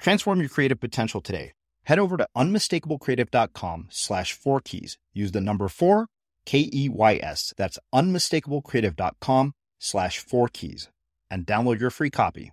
[0.00, 1.52] Transform your creative potential today.
[1.84, 4.98] Head over to unmistakablecreative.com slash four keys.
[5.12, 6.06] Use the number four,
[6.46, 7.52] K E Y S.
[7.56, 10.88] That's unmistakablecreative.com slash four keys
[11.30, 12.52] and download your free copy.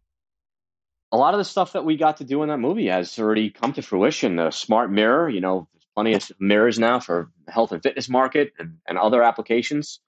[1.12, 3.50] A lot of the stuff that we got to do in that movie has already
[3.50, 4.36] come to fruition.
[4.36, 8.52] The smart mirror, you know, there's plenty of mirrors now for health and fitness market
[8.59, 10.02] and, and other applications.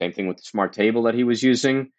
[0.00, 1.90] Same thing with the smart table that he was using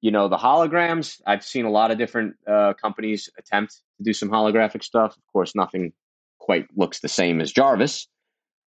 [0.00, 4.12] you know the holograms i've seen a lot of different uh, companies attempt to do
[4.12, 5.16] some holographic stuff.
[5.16, 5.92] Of course nothing
[6.38, 8.08] quite looks the same as jarvis.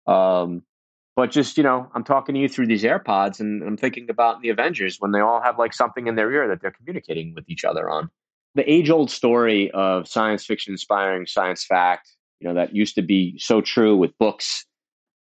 [0.06, 0.62] Um,
[1.16, 4.42] but just you know i'm talking to you through these airpods and i'm thinking about
[4.42, 7.44] the avengers when they all have like something in their ear that they're communicating with
[7.48, 8.10] each other on.
[8.56, 13.02] The age old story of science fiction inspiring science fact you know that used to
[13.02, 14.66] be so true with books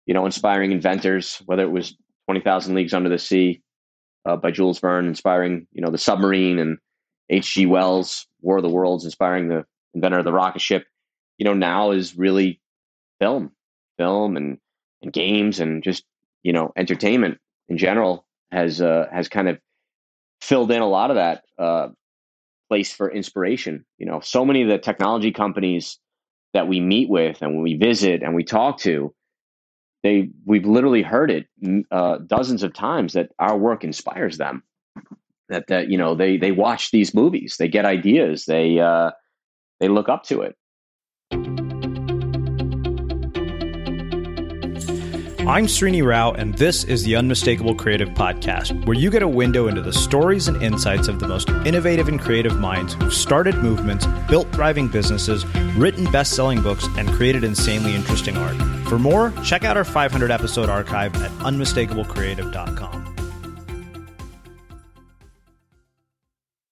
[0.06, 1.96] you know inspiring inventors whether it was
[2.28, 3.62] 20000 leagues under the sea
[4.28, 6.78] uh, by Jules Verne, inspiring you know the submarine, and
[7.30, 7.66] H.G.
[7.66, 10.86] Wells, War of the Worlds, inspiring the inventor of the rocket ship.
[11.38, 12.60] You know now is really
[13.20, 13.52] film,
[13.96, 14.58] film, and
[15.02, 16.04] and games, and just
[16.42, 19.58] you know entertainment in general has uh, has kind of
[20.42, 21.88] filled in a lot of that uh,
[22.68, 23.86] place for inspiration.
[23.96, 25.98] You know, so many of the technology companies
[26.52, 29.14] that we meet with and we visit and we talk to
[30.08, 31.46] they we've literally heard it
[31.90, 34.62] uh, dozens of times that our work inspires them
[35.50, 39.10] that that you know they they watch these movies they get ideas they uh,
[39.80, 40.56] they look up to it
[45.46, 49.68] I'm Srini Rao, and this is the Unmistakable Creative Podcast, where you get a window
[49.68, 54.06] into the stories and insights of the most innovative and creative minds who've started movements,
[54.28, 58.77] built thriving businesses, written best selling books, and created insanely interesting art.
[58.88, 63.16] For more, check out our 500 episode archive at unmistakablecreative.com.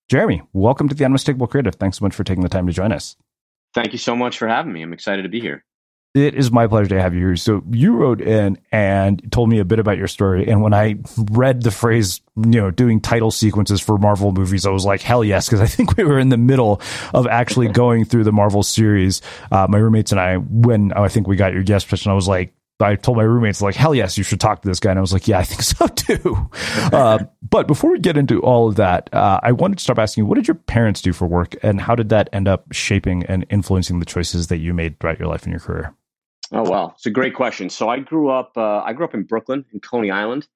[0.08, 1.74] Jeremy, welcome to the Unmistakable Creative.
[1.74, 3.16] Thanks so much for taking the time to join us.
[3.74, 4.80] Thank you so much for having me.
[4.80, 5.65] I'm excited to be here.
[6.16, 7.36] It is my pleasure to have you here.
[7.36, 10.48] So you wrote in and told me a bit about your story.
[10.48, 10.96] And when I
[11.30, 15.22] read the phrase, you know, doing title sequences for Marvel movies, I was like, hell
[15.22, 16.80] yes, because I think we were in the middle
[17.12, 19.20] of actually going through the Marvel series.
[19.52, 22.14] Uh, my roommates and I, when I think we got your guest pitch, and I
[22.14, 24.90] was like, I told my roommates like, hell yes, you should talk to this guy.
[24.90, 26.50] And I was like, yeah, I think so too.
[26.92, 30.22] uh, but before we get into all of that, uh, I wanted to start asking
[30.22, 33.24] you, what did your parents do for work and how did that end up shaping
[33.26, 35.94] and influencing the choices that you made throughout your life and your career?
[36.52, 37.68] Oh wow, it's a great question.
[37.70, 38.52] So I grew up.
[38.56, 40.46] Uh, I grew up in Brooklyn, in Coney Island,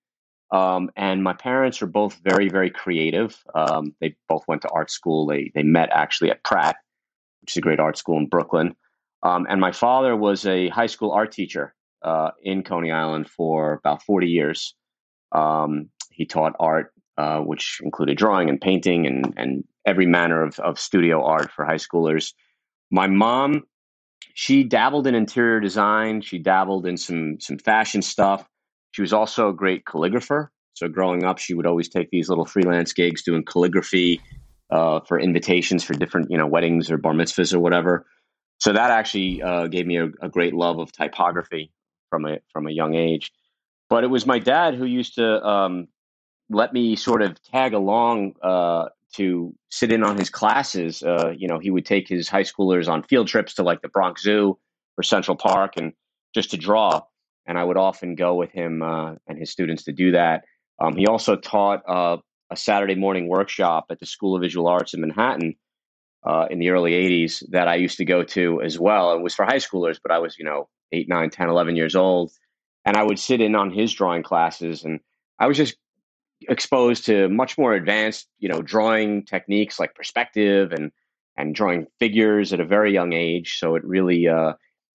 [0.53, 3.43] um, and my parents are both very, very creative.
[3.55, 5.27] Um, they both went to art school.
[5.27, 6.77] They they met actually at Pratt,
[7.41, 8.77] which is a great art school in Brooklyn.
[9.23, 13.75] Um, and my father was a high school art teacher uh, in Coney Island for
[13.75, 14.75] about forty years.
[15.33, 20.59] Um, he taught art, uh, which included drawing and painting and and every manner of,
[20.61, 22.33] of studio art for high schoolers.
[22.93, 23.65] My mom
[24.35, 26.21] she dabbled in interior design.
[26.21, 28.49] She dabbled in some some fashion stuff.
[28.93, 30.49] She was also a great calligrapher.
[30.75, 34.21] So growing up, she would always take these little freelance gigs doing calligraphy
[34.71, 38.07] uh, for invitations for different you know weddings or bar mitzvahs or whatever.
[38.59, 41.73] So that actually uh, gave me a, a, great love of typography
[42.11, 43.33] from a from a young age.
[43.89, 45.89] But it was my dad who used to um,
[46.49, 51.03] let me sort of tag along uh, to sit in on his classes.
[51.03, 53.89] Uh, you know, he would take his high schoolers on field trips to like the
[53.89, 54.59] Bronx Zoo
[54.97, 55.93] or Central Park and
[56.35, 57.03] just to draw.
[57.47, 60.45] And I would often go with him uh, and his students to do that.
[60.81, 62.19] Um, he also taught uh,
[62.51, 65.57] a Saturday morning workshop at the School of Visual Arts in Manhattan
[66.25, 69.15] uh, in the early 80s that I used to go to as well.
[69.15, 71.97] It was for high schoolers, but I was, you know, 8, 9, 10, 11 years
[71.97, 72.33] old.
[72.85, 75.01] And I would sit in on his drawing classes and
[75.39, 75.77] I was just
[76.49, 80.91] exposed to much more advanced, you know, drawing techniques like perspective and
[81.37, 83.59] and drawing figures at a very young age.
[83.59, 84.55] So it really uh,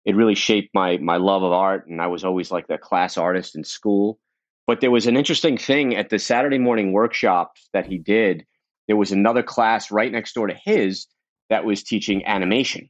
[0.05, 3.17] it really shaped my my love of art, and I was always like the class
[3.17, 4.19] artist in school.
[4.67, 8.45] But there was an interesting thing at the Saturday morning workshops that he did.
[8.87, 11.07] There was another class right next door to his
[11.49, 12.89] that was teaching animation,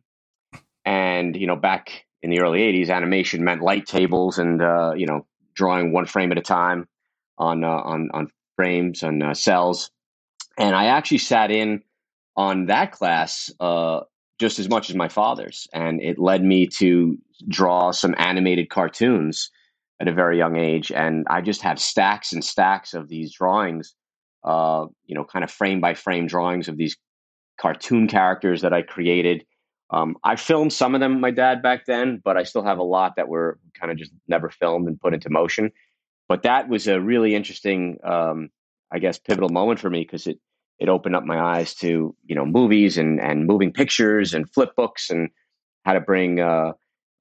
[0.85, 5.05] and you know back in the early '80s, animation meant light tables and uh, you
[5.05, 6.87] know drawing one frame at a time
[7.37, 8.29] on uh, on on
[8.61, 9.89] frames and uh, cells.
[10.59, 11.81] And I actually sat in
[12.35, 14.01] on that class uh,
[14.39, 17.17] just as much as my father's, and it led me to
[17.47, 19.49] draw some animated cartoons
[19.99, 20.91] at a very young age.
[20.91, 23.95] And I just have stacks and stacks of these drawings,
[24.43, 26.95] uh, you know, kind of frame by frame drawings of these
[27.59, 29.43] cartoon characters that I created.
[29.89, 32.83] Um, I filmed some of them, my dad back then, but I still have a
[32.83, 35.71] lot that were kind of just never filmed and put into motion.
[36.31, 38.51] But that was a really interesting, um,
[38.89, 40.39] I guess, pivotal moment for me because it
[40.79, 44.73] it opened up my eyes to you know movies and and moving pictures and flip
[44.77, 45.29] books and
[45.83, 46.71] how to bring uh,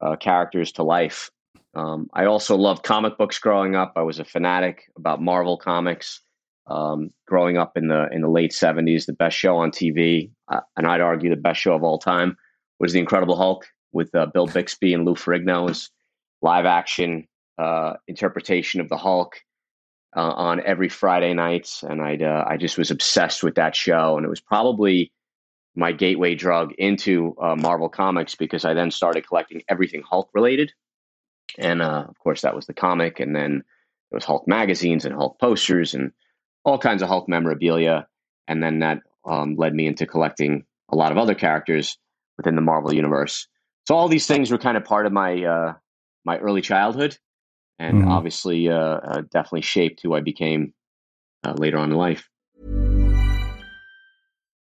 [0.00, 1.28] uh, characters to life.
[1.74, 3.94] Um, I also loved comic books growing up.
[3.96, 6.20] I was a fanatic about Marvel comics.
[6.68, 10.60] Um, growing up in the in the late seventies, the best show on TV, uh,
[10.76, 12.36] and I'd argue the best show of all time,
[12.78, 15.90] was The Incredible Hulk with uh, Bill Bixby and Lou Ferrigno's
[16.42, 17.26] live action
[17.60, 19.36] uh, interpretation of the Hulk
[20.16, 24.16] uh, on every Friday night, and I uh, I just was obsessed with that show,
[24.16, 25.12] and it was probably
[25.76, 30.72] my gateway drug into uh, Marvel Comics because I then started collecting everything Hulk related,
[31.58, 33.62] and uh, of course that was the comic, and then
[34.10, 36.12] it was Hulk magazines and Hulk posters and
[36.64, 38.08] all kinds of Hulk memorabilia,
[38.48, 41.98] and then that um, led me into collecting a lot of other characters
[42.36, 43.46] within the Marvel universe.
[43.86, 45.74] So all these things were kind of part of my uh,
[46.24, 47.16] my early childhood,
[47.80, 48.08] and mm-hmm.
[48.08, 50.74] obviously uh, uh, definitely shaped who I became
[51.42, 52.28] uh, later on in life.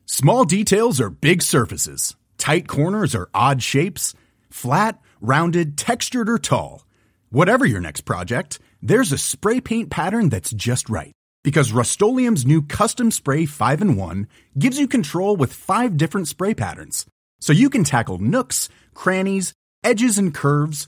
[0.06, 2.16] Small details are big surfaces.
[2.38, 4.14] Tight corners are odd shapes.
[4.50, 6.86] Flat, rounded, textured, or tall.
[7.30, 11.14] Whatever your next project, there's a spray paint pattern that's just right.
[11.44, 12.36] Because Rust-Oleum
[12.68, 14.28] Custom Spray 5 and 1
[14.60, 17.06] gives you control with five different spray patterns.
[17.40, 19.54] So you can tackle nooks, crannies,
[19.84, 20.88] edges, and curves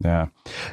[0.00, 0.26] Yeah.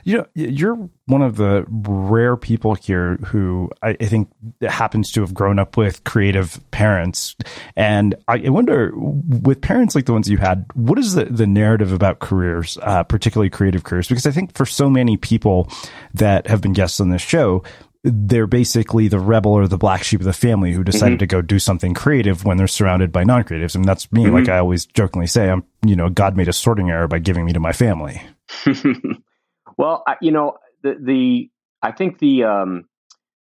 [0.03, 4.29] You know, you're one of the rare people here who I, I, think
[4.61, 7.35] happens to have grown up with creative parents.
[7.75, 11.93] And I wonder, with parents like the ones you had, what is the, the narrative
[11.93, 14.07] about careers, uh, particularly creative careers?
[14.07, 15.71] Because I think for so many people
[16.15, 17.63] that have been guests on this show,
[18.03, 21.19] they're basically the rebel or the black sheep of the family who decided mm-hmm.
[21.19, 23.75] to go do something creative when they're surrounded by non-creatives.
[23.75, 24.23] And that's me.
[24.23, 24.33] Mm-hmm.
[24.33, 27.45] Like I always jokingly say, I'm, you know, God made a sorting error by giving
[27.45, 28.21] me to my family.
[29.77, 31.49] well, I, you know, the, the,
[31.81, 32.85] I think the, um,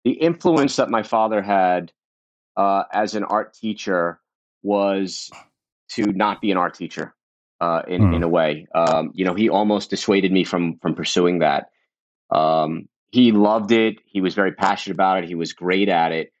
[0.04, 1.92] the influence that my father had,
[2.56, 4.20] uh, as an art teacher
[4.62, 5.30] was
[5.90, 7.14] to not be an art teacher,
[7.60, 8.16] uh, in, mm.
[8.16, 8.66] in a way.
[8.74, 11.70] Um, you know, he almost dissuaded me from, from pursuing that.
[12.30, 13.96] Um, he loved it.
[14.04, 15.28] He was very passionate about it.
[15.28, 16.32] He was great at it,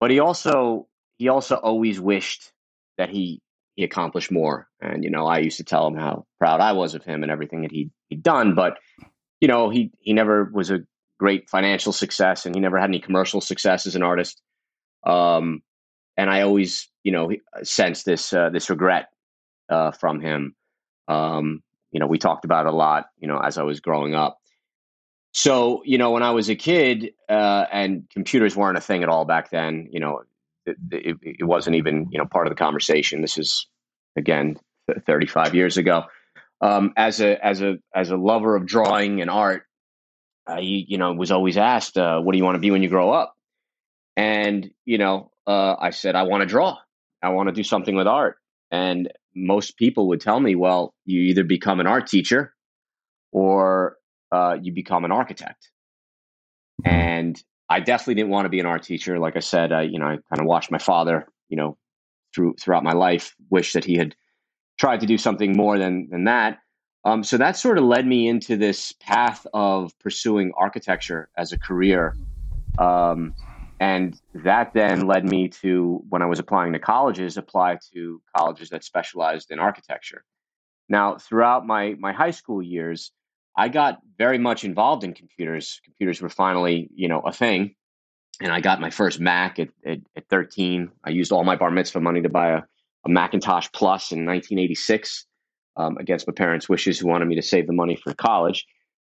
[0.00, 2.52] but he also he also always wished
[2.98, 3.40] that he
[3.74, 4.68] he accomplished more.
[4.80, 7.30] And you know, I used to tell him how proud I was of him and
[7.30, 8.54] everything that he he'd done.
[8.54, 8.78] But
[9.40, 10.80] you know, he he never was a
[11.18, 14.40] great financial success, and he never had any commercial success as an artist.
[15.04, 15.62] Um,
[16.16, 17.30] and I always, you know,
[17.62, 19.08] sensed this uh, this regret
[19.68, 20.54] uh, from him.
[21.08, 23.06] Um, you know, we talked about it a lot.
[23.18, 24.38] You know, as I was growing up.
[25.36, 29.08] So, you know, when I was a kid uh, and computers weren't a thing at
[29.08, 30.22] all back then, you know,
[30.66, 33.20] it, it, it, wasn't even, you know, part of the conversation.
[33.20, 33.66] This is,
[34.16, 34.56] again,
[35.06, 36.04] 35 years ago.
[36.60, 39.64] Um, as a as a as a lover of drawing and art,
[40.46, 42.88] I you know was always asked, uh, "What do you want to be when you
[42.88, 43.34] grow up?"
[44.16, 46.78] And you know, uh, I said, "I want to draw.
[47.22, 48.36] I want to do something with art."
[48.70, 52.54] And most people would tell me, "Well, you either become an art teacher,
[53.34, 53.98] or
[54.32, 55.70] uh, you become an architect.
[56.86, 56.96] Mm-hmm.
[56.96, 59.18] And I definitely didn't want to be an art teacher.
[59.18, 61.76] Like I said, I, you know, I kind of watched my father, you know,
[62.34, 64.14] through throughout my life, wish that he had
[64.78, 66.58] tried to do something more than than that.
[67.04, 71.58] Um, so that sort of led me into this path of pursuing architecture as a
[71.58, 72.16] career.
[72.78, 73.34] Um,
[73.78, 78.70] and that then led me to when I was applying to colleges, apply to colleges
[78.70, 80.24] that specialized in architecture.
[80.88, 83.12] Now, throughout my my high school years,
[83.56, 85.80] I got very much involved in computers.
[85.84, 87.74] Computers were finally, you know, a thing.
[88.40, 90.90] And I got my first Mac at, at, at 13.
[91.04, 92.62] I used all my bar mitzvah money to buy a,
[93.06, 95.26] a Macintosh Plus in 1986
[95.76, 98.66] um, against my parents' wishes, who wanted me to save the money for college.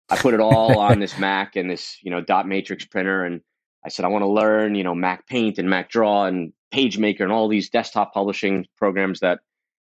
[0.09, 3.23] I put it all on this Mac and this, you know, dot matrix printer.
[3.23, 3.41] And
[3.83, 7.21] I said, I want to learn, you know, Mac Paint and Mac Draw and PageMaker
[7.21, 9.39] and all these desktop publishing programs that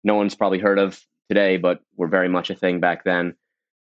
[0.04, 3.36] no one's probably heard of today, but were very much a thing back then.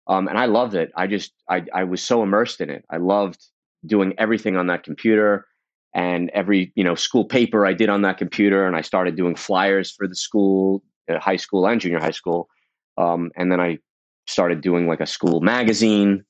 [0.08, 0.92] Um, and I loved it.
[0.96, 2.86] I just I I was so immersed in it.
[2.90, 3.44] I loved
[3.86, 5.46] doing everything on that computer
[5.94, 8.66] and every you know school paper I did on that computer.
[8.68, 12.50] And I started doing flyers for the school, uh, high school and junior high school.
[12.98, 13.80] Um, and then I
[14.28, 16.24] started doing like a school magazine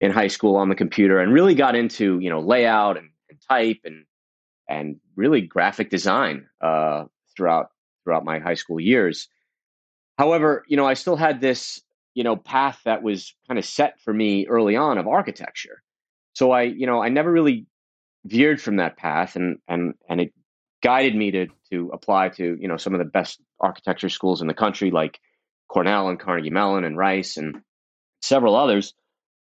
[0.00, 3.38] in high school on the computer, and really got into you know layout and, and
[3.48, 4.04] type and
[4.68, 7.04] and really graphic design uh,
[7.34, 7.68] throughout
[8.04, 9.28] throughout my high school years.
[10.18, 11.80] However, you know, I still had this
[12.16, 15.82] you know path that was kind of set for me early on of architecture.
[16.32, 17.66] So i you know i never really
[18.24, 20.32] veered from that path and and and it
[20.82, 24.48] guided me to to apply to you know some of the best architecture schools in
[24.48, 25.20] the country like
[25.68, 27.60] cornell and carnegie mellon and rice and
[28.22, 28.94] several others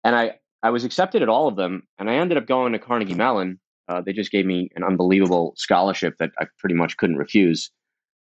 [0.04, 0.32] and i
[0.63, 3.60] i was accepted at all of them and i ended up going to carnegie mellon.
[3.88, 7.72] Uh, they just gave me an unbelievable scholarship that i pretty much couldn't refuse.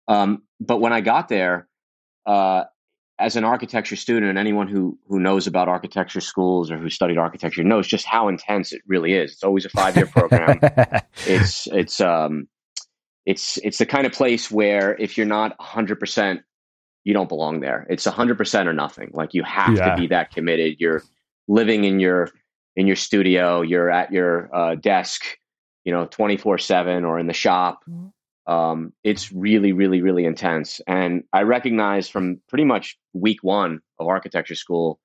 [0.08, 1.68] Um, but when i got there
[2.26, 2.64] uh,
[3.22, 7.18] as an architecture student and anyone who who knows about architecture schools or who studied
[7.18, 9.34] architecture knows just how intense it really is.
[9.34, 10.60] It's always a five year program.
[11.28, 12.48] it's it's um
[13.26, 16.42] it's it's the kind of place where if you're not 100%
[17.04, 17.88] you don't belong there.
[17.90, 19.10] It's 100% or nothing.
[19.14, 19.96] Like you have yeah.
[19.96, 20.76] to be that committed.
[20.80, 21.04] You're
[21.48, 22.30] living in your
[22.76, 25.24] in your studio, you're at your uh, desk,
[25.84, 27.84] you know, 24/7 or in the shop.
[28.48, 30.82] Um, it's really, really, really intense.
[30.88, 35.00] And I recognize from pretty much week one of architecture school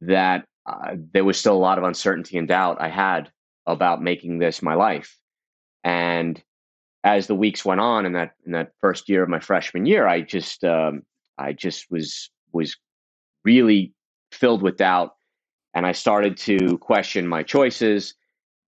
[0.00, 3.30] that uh, there was still a lot of uncertainty and doubt I had
[3.66, 5.18] about making this my life.
[5.84, 6.42] And
[7.04, 10.06] as the weeks went on in that in that first year of my freshman year,
[10.06, 11.02] I just um,
[11.38, 12.76] I just was was
[13.44, 13.92] really
[14.30, 15.12] filled with doubt,
[15.74, 18.14] and I started to question my choices.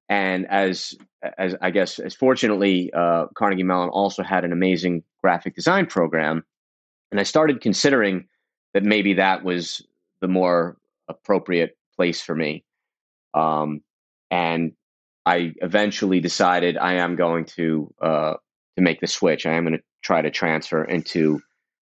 [0.09, 0.95] And as
[1.39, 6.45] as I guess as fortunately, uh, Carnegie Mellon also had an amazing graphic design program,
[7.11, 8.27] and I started considering
[8.73, 9.87] that maybe that was
[10.21, 10.77] the more
[11.09, 12.65] appropriate place for me.
[13.35, 13.83] Um,
[14.31, 14.73] and
[15.27, 18.35] I eventually decided I am going to uh,
[18.77, 19.47] to make the switch.
[19.47, 21.41] I am going to try to transfer into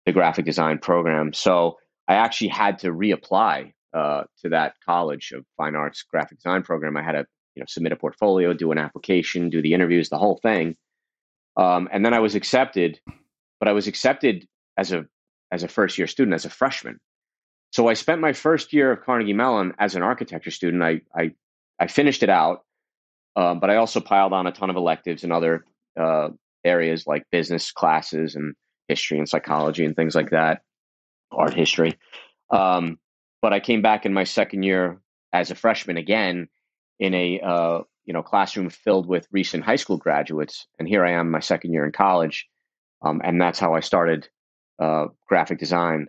[0.05, 1.33] the graphic design program.
[1.33, 6.63] So I actually had to reapply uh, to that college of fine arts graphic design
[6.63, 6.97] program.
[6.97, 10.17] I had to you know submit a portfolio, do an application, do the interviews, the
[10.17, 10.75] whole thing,
[11.57, 12.99] um, and then I was accepted.
[13.59, 15.05] But I was accepted as a
[15.51, 16.99] as a first year student, as a freshman.
[17.71, 20.83] So I spent my first year of Carnegie Mellon as an architecture student.
[20.83, 21.31] I I,
[21.79, 22.63] I finished it out,
[23.35, 25.65] um, but I also piled on a ton of electives and other
[25.99, 26.29] uh,
[26.63, 28.55] areas like business classes and
[28.87, 30.61] history and psychology and things like that,
[31.31, 31.97] art history.
[32.49, 32.99] Um,
[33.41, 35.01] but I came back in my second year
[35.33, 36.49] as a freshman again
[37.01, 41.13] in a uh, you know classroom filled with recent high school graduates, and here I
[41.13, 42.47] am, my second year in college,
[43.01, 44.29] um, and that's how I started
[44.79, 46.07] uh, graphic design.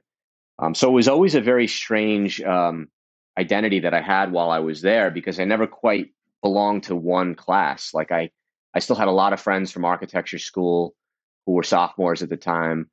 [0.58, 2.88] Um, so it was always a very strange um,
[3.36, 6.10] identity that I had while I was there because I never quite
[6.42, 7.94] belonged to one class.
[7.94, 8.30] Like I,
[8.74, 10.94] I still had a lot of friends from architecture school
[11.46, 12.90] who were sophomores at the time,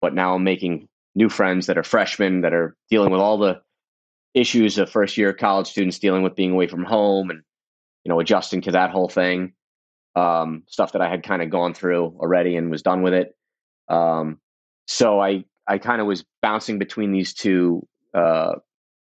[0.00, 3.60] but now I'm making new friends that are freshmen that are dealing with all the
[4.34, 7.42] issues of first year college students dealing with being away from home and
[8.04, 9.52] you know adjusting to that whole thing.
[10.14, 13.34] Um, stuff that I had kind of gone through already and was done with it.
[13.88, 14.38] Um,
[14.86, 18.56] so I I kind of was bouncing between these two uh,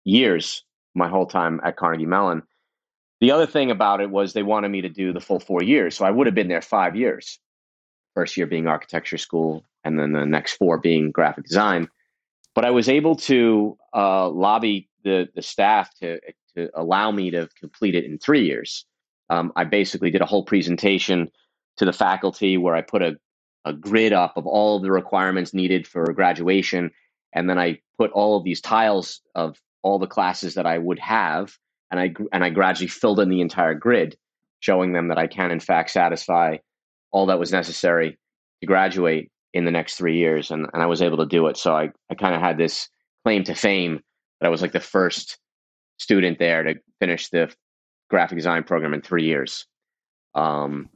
[0.03, 0.63] years
[0.95, 2.43] my whole time at Carnegie Mellon.
[3.21, 5.95] The other thing about it was they wanted me to do the full four years,
[5.95, 7.39] so I would have been there five years.
[8.15, 11.88] First year being architecture school, and then the next four being graphic design.
[12.55, 16.20] But I was able to uh, lobby the the staff to
[16.56, 18.86] to allow me to complete it in three years.
[19.29, 21.29] Um, I basically did a whole presentation
[21.77, 23.15] to the faculty where I put a
[23.65, 26.91] a grid up of all of the requirements needed for graduation.
[27.34, 31.00] And then I put all of these tiles of all the classes that I would
[31.00, 31.56] have,
[31.91, 34.18] and I and I gradually filled in the entire grid,
[34.60, 36.58] showing them that I can in fact satisfy
[37.12, 38.18] all that was necessary
[38.62, 41.58] to graduate in the next three years, and, and I was able to do it.
[41.58, 42.89] So I, I kind of had this
[43.24, 44.01] claim to fame
[44.39, 45.38] that I was like the first
[45.98, 47.53] student there to finish the
[48.09, 49.66] graphic design program in three years.
[50.35, 50.90] Um,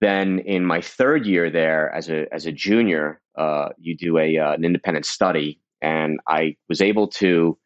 [0.00, 4.38] then in my third year there as a as a junior, uh, you do a
[4.38, 7.58] uh, an independent study, and I was able to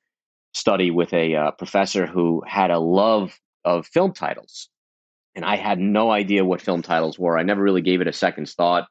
[0.52, 4.68] study with a uh, professor who had a love of film titles,
[5.34, 7.38] and I had no idea what film titles were.
[7.38, 8.88] I never really gave it a second thought.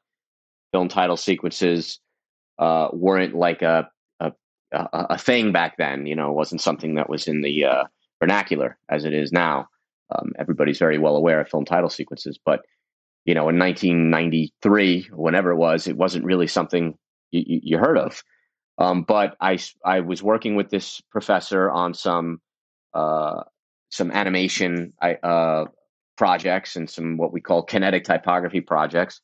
[0.72, 2.00] Film title sequences
[2.58, 3.88] uh, weren't like a,
[4.92, 6.06] a thing back then.
[6.06, 7.84] You know, wasn't something that was in the uh,
[8.20, 9.68] vernacular as it is now.
[10.14, 12.60] Um, everybody's very well aware of film title sequences, but
[13.24, 16.96] you know, in 1993, whenever it was, it wasn't really something
[17.30, 18.22] you, you heard of.
[18.76, 22.40] Um, but I, I was working with this professor on some
[22.92, 23.42] uh,
[23.90, 25.64] some animation uh,
[26.16, 29.20] projects and some what we call kinetic typography projects,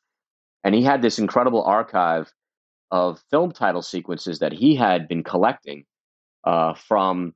[0.64, 2.32] and he had this incredible archive
[2.90, 5.84] of film title sequences that he had been collecting
[6.44, 7.34] uh, from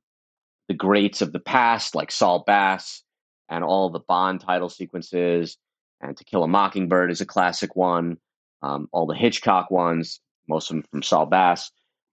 [0.67, 3.03] the greats of the past, like Saul Bass
[3.49, 5.57] and all the Bond title sequences
[6.01, 8.17] and To Kill a Mockingbird is a classic one.
[8.61, 11.71] Um, all the Hitchcock ones, most of them from Saul Bass.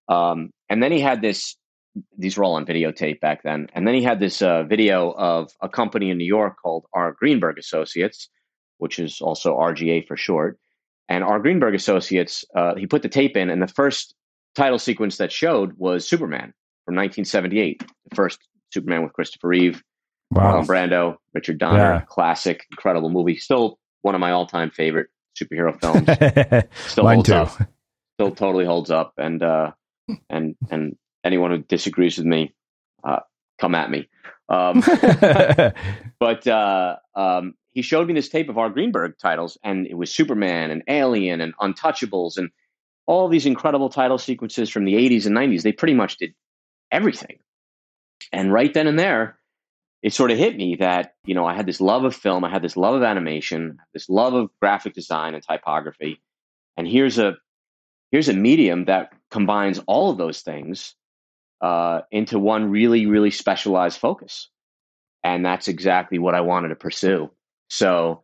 [0.09, 1.57] Um, and then he had this,
[2.19, 3.69] these were all on videotape back then.
[3.75, 7.13] And then he had this uh, video of a company in New York called R.
[7.13, 8.29] Greenberg Associates,
[8.79, 10.59] which is also RGA for short.
[11.13, 11.39] And R.
[11.41, 14.15] Greenberg Associates, uh, he put the tape in, and the first
[14.55, 16.55] title sequence that showed was Superman
[16.87, 18.39] from 1978, the first
[18.73, 19.83] Superman with Christopher Reeve.
[20.31, 20.63] Wow.
[20.63, 22.01] Marlon Brando, Richard Donner, yeah.
[22.09, 23.37] classic, incredible movie.
[23.37, 26.71] Still one of my all-time favorite superhero films.
[26.91, 27.35] Still holds too.
[27.35, 27.51] up.
[28.17, 29.13] Still totally holds up.
[29.19, 29.73] And uh,
[30.31, 32.55] and and anyone who disagrees with me,
[33.05, 33.21] uh,
[33.61, 34.09] come at me.
[34.49, 34.81] Um,
[36.19, 38.71] but uh, um, he showed me this tape of R.
[38.71, 42.51] Greenberg titles, and it was Superman and Alien and Untouchables and
[43.07, 45.63] all these incredible title sequences from the 80s and 90s.
[45.63, 46.35] They pretty much did
[46.91, 47.39] everything.
[48.31, 49.39] And right then and there,
[50.03, 52.51] it sort of hit me that you know I had this love of film, I
[52.51, 56.21] had this love of animation, this love of graphic design and typography,
[56.77, 57.37] and here's a
[58.11, 60.95] here's a medium that combines all of those things
[61.61, 64.49] uh, into one really really specialized focus,
[65.23, 67.31] and that's exactly what I wanted to pursue.
[67.73, 68.23] So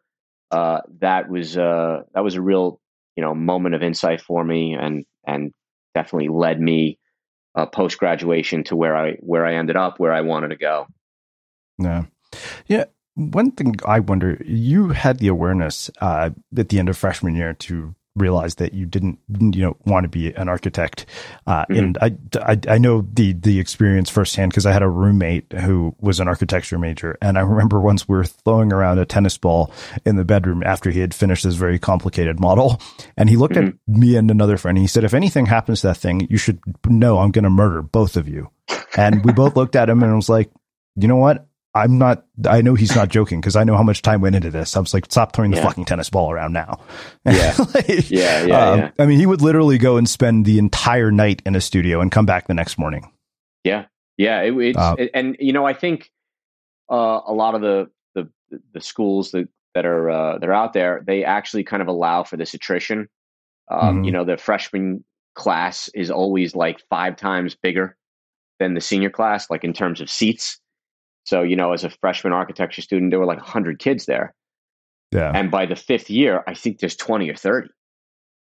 [0.50, 2.80] uh, that was uh, that was a real
[3.16, 5.52] you know moment of insight for me, and and
[5.94, 6.98] definitely led me
[7.54, 10.87] uh, post graduation to where I where I ended up, where I wanted to go.
[11.78, 12.04] Yeah.
[12.66, 12.84] Yeah.
[13.14, 17.54] One thing I wonder, you had the awareness uh, at the end of freshman year
[17.54, 21.07] to realized that you didn't, you know, want to be an architect.
[21.46, 21.76] Uh, mm-hmm.
[21.76, 25.94] And I, I, I, know the, the experience firsthand because I had a roommate who
[26.00, 27.16] was an architecture major.
[27.22, 29.72] And I remember once we were throwing around a tennis ball
[30.04, 32.81] in the bedroom after he had finished this very complicated model.
[33.16, 33.92] And he looked mm-hmm.
[33.92, 34.76] at me and another friend.
[34.76, 37.50] And he said, if anything happens to that thing, you should know I'm going to
[37.50, 38.50] murder both of you.
[38.96, 40.50] And we both looked at him and was like,
[40.96, 41.47] you know what?
[41.79, 44.51] I'm not, I know he's not joking because I know how much time went into
[44.51, 44.77] this.
[44.77, 45.64] I was like, stop throwing the yeah.
[45.64, 46.81] fucking tennis ball around now.
[47.25, 47.55] Yeah.
[47.75, 51.11] like, yeah, yeah, um, yeah, I mean, he would literally go and spend the entire
[51.11, 53.11] night in a studio and come back the next morning.
[53.64, 53.87] Yeah.
[54.17, 54.43] Yeah.
[54.43, 56.11] It, it's, uh, it, and, you know, I think
[56.91, 58.29] uh, a lot of the, the,
[58.75, 62.25] the schools that, that are, uh, that are out there, they actually kind of allow
[62.25, 63.09] for this attrition.
[63.71, 64.05] Um, mm-hmm.
[64.05, 67.97] You know, the freshman class is always like five times bigger
[68.59, 70.59] than the senior class, like in terms of seats.
[71.29, 74.35] So, you know, as a freshman architecture student, there were like 100 kids there.
[75.12, 75.31] Yeah.
[75.35, 77.69] And by the fifth year, I think there's 20 or 30.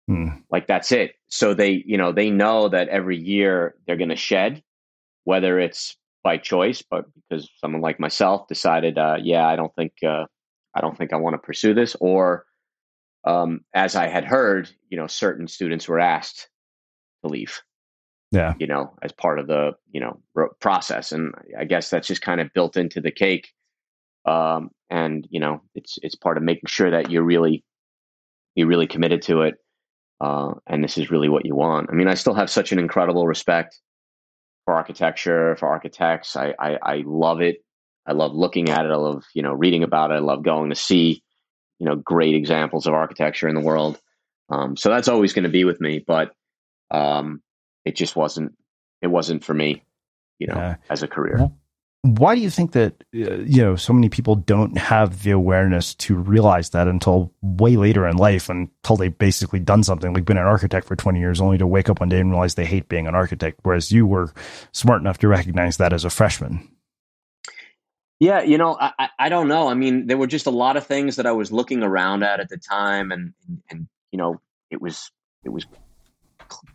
[0.08, 0.28] Hmm.
[0.50, 1.16] Like that's it.
[1.28, 4.64] So they, you know, they know that every year they're going to shed,
[5.26, 9.92] whether it's by choice, but because someone like myself decided, uh, yeah, I don't think,
[10.08, 10.24] uh,
[10.74, 12.46] I don't think I want to pursue this, or
[13.26, 16.48] um, as I had heard, you know, certain students were asked
[17.26, 17.62] to leave
[18.32, 18.54] yeah.
[18.60, 20.20] you know as part of the you know
[20.60, 21.12] process.
[21.12, 23.52] And i guess that's just kind of built into the cake.
[24.26, 27.64] Um, and you know it's it's part of making sure that you're really
[28.56, 29.56] you're really committed to it
[30.20, 31.90] uh, and this is really what you want.
[31.90, 33.80] I mean i still have such an incredible respect
[34.66, 36.36] for architecture for architects.
[36.36, 37.64] I i, I love it.
[38.06, 38.92] I love looking at it.
[38.92, 40.16] I love you know reading about it.
[40.16, 41.24] I love going to see
[41.80, 44.00] you know great examples of architecture in the world.
[44.50, 46.04] Um, so that's always going to be with me.
[46.06, 46.32] But
[46.92, 47.42] um,
[47.86, 48.54] it just wasn't
[49.02, 49.84] it wasn't for me,
[50.40, 50.76] you know, yeah.
[50.90, 51.52] as a career.
[52.04, 55.94] Why do you think that uh, you know so many people don't have the awareness
[55.96, 60.38] to realize that until way later in life, until they've basically done something like been
[60.38, 62.90] an architect for twenty years, only to wake up one day and realize they hate
[62.90, 64.34] being an architect, whereas you were
[64.72, 66.68] smart enough to recognize that as a freshman.
[68.20, 69.68] Yeah, you know, I, I don't know.
[69.68, 72.40] I mean, there were just a lot of things that I was looking around at
[72.40, 73.34] at the time, and
[73.70, 74.40] and you know,
[74.72, 75.12] it was
[75.44, 75.66] it was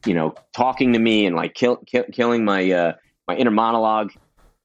[0.05, 2.93] you know, talking to me and like kill, kill, killing my uh,
[3.29, 4.13] my inner monologue,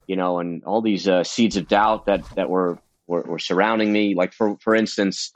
[0.08, 3.92] you know, and all these uh, seeds of doubt that that were, were, were surrounding
[3.92, 4.16] me.
[4.16, 5.32] Like for for instance,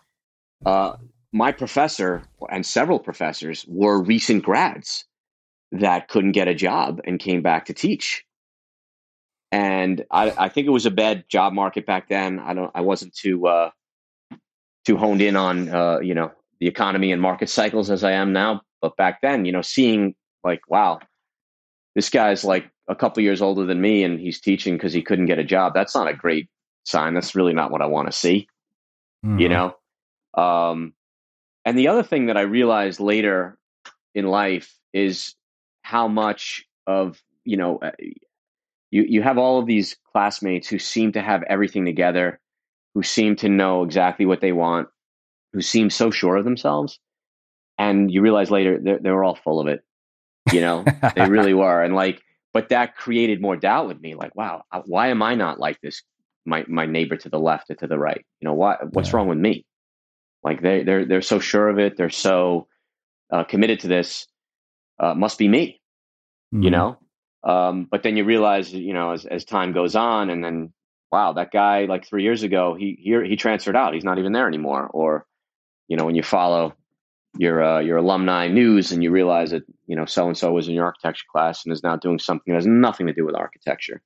[0.65, 0.93] uh,
[1.31, 5.05] my professor and several professors were recent grads
[5.71, 8.23] that couldn't get a job and came back to teach.
[9.51, 12.39] And I, I think it was a bad job market back then.
[12.39, 12.71] I don't.
[12.75, 13.69] I wasn't too uh,
[14.85, 18.33] too honed in on uh, you know the economy and market cycles as I am
[18.33, 18.61] now.
[18.85, 20.99] But back then, you know, seeing like, wow,
[21.95, 25.25] this guy's like a couple years older than me and he's teaching because he couldn't
[25.25, 25.73] get a job.
[25.73, 26.49] That's not a great
[26.83, 27.15] sign.
[27.15, 28.47] That's really not what I want to see,
[29.25, 29.39] mm-hmm.
[29.39, 29.75] you know?
[30.35, 30.93] Um,
[31.65, 33.57] and the other thing that I realized later
[34.13, 35.33] in life is
[35.81, 37.89] how much of, you know, uh,
[38.91, 42.39] you, you have all of these classmates who seem to have everything together,
[42.93, 44.89] who seem to know exactly what they want,
[45.53, 46.99] who seem so sure of themselves
[47.77, 49.83] and you realize later they were all full of it.
[50.51, 50.85] You know,
[51.15, 52.21] they really were, and like,
[52.53, 54.15] but that created more doubt with me.
[54.15, 56.03] Like, wow, why am I not like this?
[56.45, 58.23] My my neighbor to the left or to the right?
[58.39, 58.77] You know, why?
[58.91, 59.17] What's yeah.
[59.17, 59.65] wrong with me?
[60.43, 61.97] Like they they're they're so sure of it.
[61.97, 62.67] They're so
[63.31, 64.27] uh, committed to this.
[64.99, 65.81] Uh, must be me.
[66.53, 66.63] Mm-hmm.
[66.63, 66.97] You know.
[67.43, 70.71] Um, but then you realize, you know, as as time goes on, and then
[71.11, 73.93] wow, that guy like three years ago, he he he transferred out.
[73.93, 74.87] He's not even there anymore.
[74.87, 75.25] Or,
[75.87, 76.75] you know, when you follow
[77.37, 80.67] your uh, your alumni news and you realize that you know so and so was
[80.67, 83.35] in your architecture class and is now doing something that has nothing to do with
[83.35, 84.01] architecture.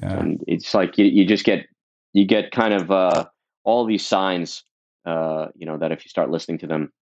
[0.00, 0.18] Yeah.
[0.18, 1.66] And it's like you, you just get
[2.12, 3.26] you get kind of uh,
[3.64, 4.64] all these signs,
[5.06, 6.92] uh, you know, that if you start listening to them,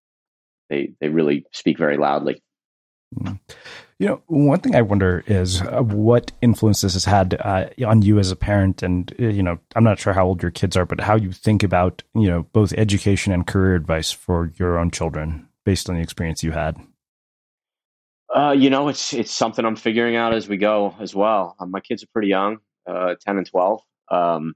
[0.68, 2.42] they they really speak very loudly.
[3.18, 3.34] Mm-hmm.
[4.00, 8.00] You know, one thing I wonder is uh, what influence this has had uh, on
[8.00, 10.74] you as a parent, and uh, you know, I'm not sure how old your kids
[10.74, 14.78] are, but how you think about you know both education and career advice for your
[14.78, 16.78] own children based on the experience you had.
[18.34, 21.54] Uh, you know, it's it's something I'm figuring out as we go as well.
[21.60, 24.54] Um, my kids are pretty young, ten and twelve, um,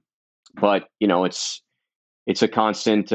[0.55, 1.61] but you know, it's
[2.25, 3.09] it's a constant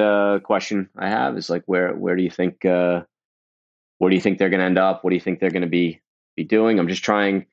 [0.44, 1.36] question I have.
[1.36, 3.04] Is like, where where do you think where
[4.00, 5.02] do you think they're going to end up?
[5.02, 6.00] What do you think they're going to be
[6.40, 6.78] be doing.
[6.78, 7.46] I'm just trying,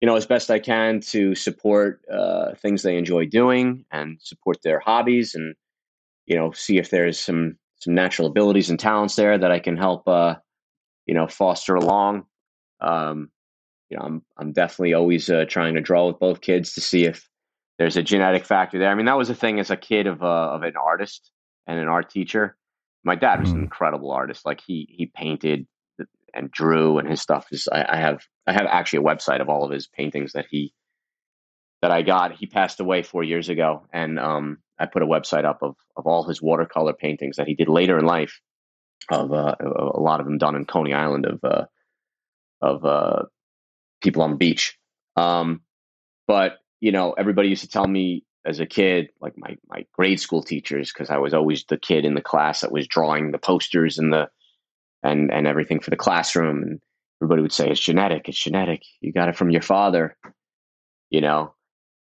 [0.00, 4.58] you know, as best I can to support uh, things they enjoy doing and support
[4.62, 5.54] their hobbies, and
[6.26, 9.76] you know, see if there's some some natural abilities and talents there that I can
[9.76, 10.34] help, uh,
[11.06, 12.26] you know, foster along.
[12.80, 13.30] Um,
[13.88, 17.04] you know, I'm I'm definitely always uh, trying to draw with both kids to see
[17.04, 17.28] if
[17.78, 18.90] there's a genetic factor there.
[18.90, 21.30] I mean, that was a thing as a kid of uh, of an artist
[21.66, 22.56] and an art teacher.
[23.04, 24.44] My dad was an incredible artist.
[24.44, 25.66] Like he he painted
[26.34, 27.68] and drew, and his stuff is.
[27.70, 30.72] I, I have I have actually a website of all of his paintings that he
[31.82, 32.32] that I got.
[32.36, 36.06] He passed away four years ago, and um, I put a website up of of
[36.06, 38.40] all his watercolor paintings that he did later in life.
[39.10, 41.64] Of uh, a lot of them done in Coney Island of uh,
[42.60, 43.22] of uh,
[44.02, 44.76] people on the beach.
[45.16, 45.62] Um,
[46.26, 50.20] but you know, everybody used to tell me as a kid, like my my grade
[50.20, 53.38] school teachers, because I was always the kid in the class that was drawing the
[53.38, 54.28] posters and the
[55.02, 56.80] and and everything for the classroom, and
[57.20, 58.82] everybody would say it's genetic, it's genetic.
[59.00, 60.16] You got it from your father,
[61.10, 61.54] you know.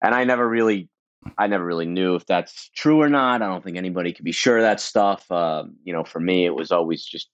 [0.02, 0.88] And I never really,
[1.36, 3.42] I never really knew if that's true or not.
[3.42, 5.30] I don't think anybody could be sure of that stuff.
[5.30, 7.28] Uh, you know, for me, it was always just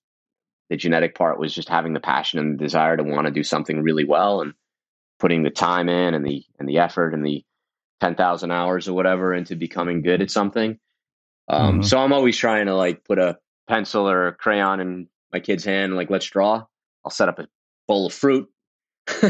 [0.69, 3.45] the genetic part was just having the passion and the desire to want to do
[3.45, 4.55] something really well and
[5.19, 7.45] putting the time in and the and the effort and the
[8.01, 10.79] 10,000 hours or whatever into becoming good at something.
[11.49, 11.83] Um, mm-hmm.
[11.83, 13.39] So I'm always trying to like put a
[13.69, 16.65] pencil or a crayon in my kid's hand, like, let's draw.
[17.05, 17.47] I'll set up a
[17.87, 18.49] bowl of fruit.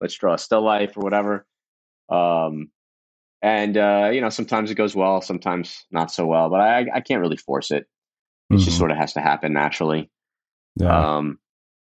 [0.00, 1.46] let's draw a still life or whatever.
[2.08, 2.70] Um,
[3.42, 7.00] and, uh, you know, sometimes it goes well, sometimes not so well, but I, I
[7.00, 7.88] can't really force it.
[8.50, 8.64] It mm-hmm.
[8.64, 10.10] just sort of has to happen naturally.
[10.76, 11.16] Yeah.
[11.16, 11.38] Um,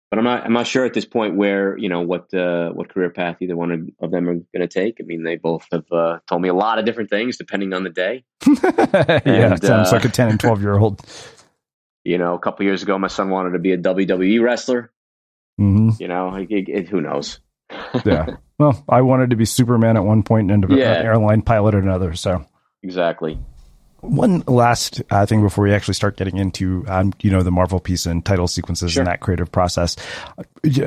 [0.10, 2.88] but I'm not I'm not sure at this point where you know what uh, what
[2.88, 5.00] career path either one of them are going to take.
[5.02, 7.84] I mean, they both have uh, told me a lot of different things depending on
[7.84, 8.24] the day.
[8.48, 11.02] yeah, and, sounds uh, like a ten and twelve year old.
[12.08, 14.94] You know, a couple years ago, my son wanted to be a WWE wrestler.
[15.60, 16.02] Mm-hmm.
[16.02, 17.42] You know, it, it, who knows?
[18.06, 18.38] yeah.
[18.58, 20.94] Well, I wanted to be Superman at one point and yeah.
[20.94, 22.14] an airline pilot at another.
[22.14, 22.46] So
[22.82, 23.38] exactly.
[24.02, 27.80] One last uh, thing before we actually start getting into, um, you know, the Marvel
[27.80, 29.02] piece and title sequences sure.
[29.02, 29.96] and that creative process.
[30.38, 30.44] Uh,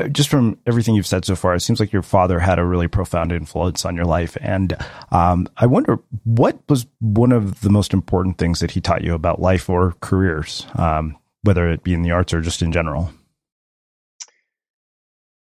[0.09, 2.87] just from everything you've said so far, it seems like your father had a really
[2.87, 4.37] profound influence on your life.
[4.41, 4.77] And
[5.11, 9.15] um, I wonder what was one of the most important things that he taught you
[9.15, 13.11] about life or careers, um, whether it be in the arts or just in general.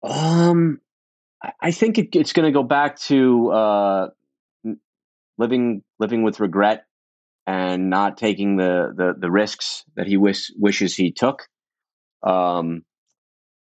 [0.01, 0.81] Um,
[1.61, 4.07] I think it, it's going to go back to uh,
[5.37, 6.85] living living with regret
[7.45, 11.47] and not taking the the, the risks that he wish, wishes he took.
[12.23, 12.83] Um,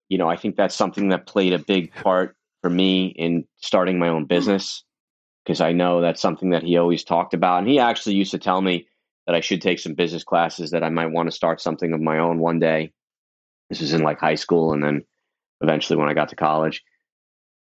[0.10, 3.99] you know, I think that's something that played a big part for me in starting
[3.99, 4.84] my own business
[5.43, 7.60] because I know that's something that he always talked about.
[7.60, 8.88] And he actually used to tell me
[9.25, 12.01] that I should take some business classes, that I might want to start something of
[12.01, 12.93] my own one day.
[13.69, 15.03] This was in like high school and then
[15.62, 16.82] eventually when I got to college.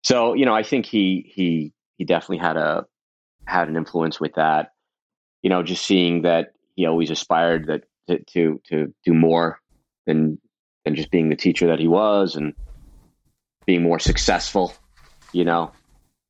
[0.02, 2.84] So, you know, I think he he he definitely had a
[3.46, 4.68] had an influence with that
[5.44, 9.60] you know, just seeing that he always aspired that to to, to do more
[10.06, 10.38] than
[10.84, 12.54] than just being the teacher that he was and
[13.66, 14.74] being more successful,
[15.32, 15.70] you know,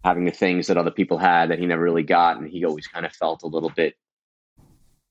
[0.04, 2.86] having the things that other people had that he never really got and he always
[2.88, 3.94] kind of felt a little bit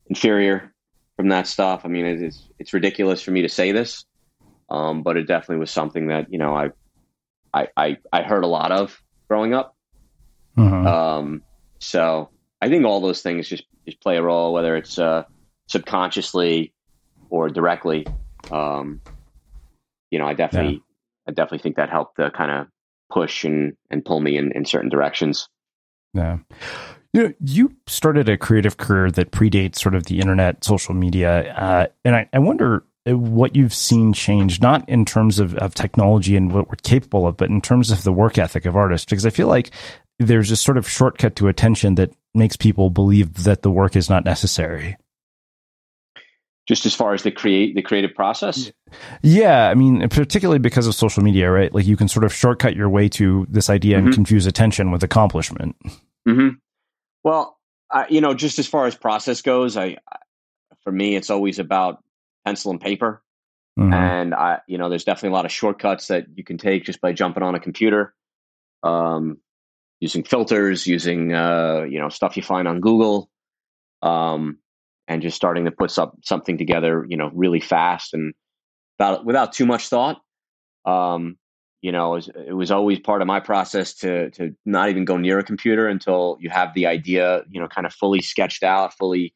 [0.07, 0.73] inferior
[1.15, 1.81] from that stuff.
[1.85, 4.03] I mean, it's it's ridiculous for me to say this,
[4.69, 6.71] um, but it definitely was something that you know I
[7.53, 9.77] I I, I heard a lot of growing up.
[10.57, 11.19] Uh-huh.
[11.19, 11.41] Um,
[11.79, 12.29] so
[12.63, 15.23] I think all those things just just play a role, whether it's uh,
[15.67, 16.73] subconsciously
[17.29, 18.07] or directly.
[18.49, 19.01] Um,
[20.09, 21.27] you know, I definitely, yeah.
[21.27, 22.67] I definitely think that helped to kind of
[23.11, 25.49] push and and pull me in in certain directions.
[26.13, 26.37] Yeah.
[27.11, 31.53] You know, you started a creative career that predates sort of the internet, social media,
[31.53, 36.37] uh, and I, I wonder what you've seen change, not in terms of, of technology
[36.37, 39.05] and what we're capable of, but in terms of the work ethic of artists.
[39.05, 39.71] Because I feel like
[40.27, 44.09] there's a sort of shortcut to attention that makes people believe that the work is
[44.09, 44.97] not necessary
[46.67, 48.71] just as far as the create the creative process
[49.21, 52.75] yeah i mean particularly because of social media right like you can sort of shortcut
[52.75, 54.07] your way to this idea mm-hmm.
[54.07, 55.75] and confuse attention with accomplishment
[56.27, 56.49] mm-hmm.
[57.23, 57.57] well
[57.91, 59.97] I, you know just as far as process goes i
[60.83, 62.03] for me it's always about
[62.45, 63.21] pencil and paper
[63.77, 63.93] mm-hmm.
[63.93, 67.01] and i you know there's definitely a lot of shortcuts that you can take just
[67.01, 68.13] by jumping on a computer
[68.83, 69.37] um,
[70.03, 73.29] using filters, using uh, you know stuff you find on Google,
[74.01, 74.57] um,
[75.07, 78.33] and just starting to put some, something together, you know, really fast and
[78.99, 80.21] without without too much thought.
[80.85, 81.37] Um,
[81.81, 85.05] you know, it was, it was, always part of my process to to not even
[85.05, 88.63] go near a computer until you have the idea, you know, kind of fully sketched
[88.63, 89.33] out, fully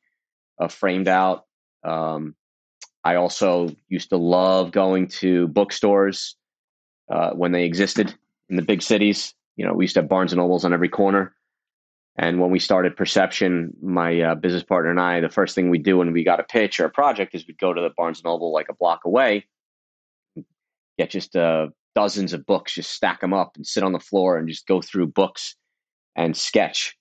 [0.59, 1.45] uh, framed out.
[1.85, 2.35] Um,
[3.05, 6.35] I also used to love going to bookstores
[7.09, 8.13] uh, when they existed
[8.49, 10.87] in the big cities you know, we used to have Barnes and Nobles on every
[10.87, 11.35] corner.
[12.15, 15.77] And when we started Perception, my uh, business partner and I, the first thing we
[15.77, 18.19] do when we got a pitch or a project is we'd go to the Barnes
[18.19, 19.45] and Noble like a block away,
[20.97, 24.37] get just uh, dozens of books, just stack them up and sit on the floor
[24.37, 25.55] and just go through books
[26.15, 26.97] and sketch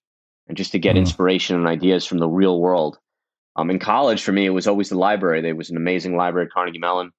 [0.49, 1.01] and just to get mm.
[1.01, 2.99] inspiration and ideas from the real world.
[3.57, 5.41] Um, in college, for me, it was always the library.
[5.41, 7.11] There was an amazing library at Carnegie Mellon,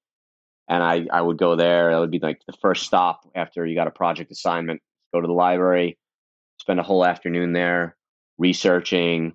[0.67, 1.91] and I I would go there.
[1.91, 4.81] That would be like the first stop after you got a project assignment.
[5.13, 5.97] Go to the library,
[6.59, 7.95] spend a whole afternoon there
[8.37, 9.33] researching,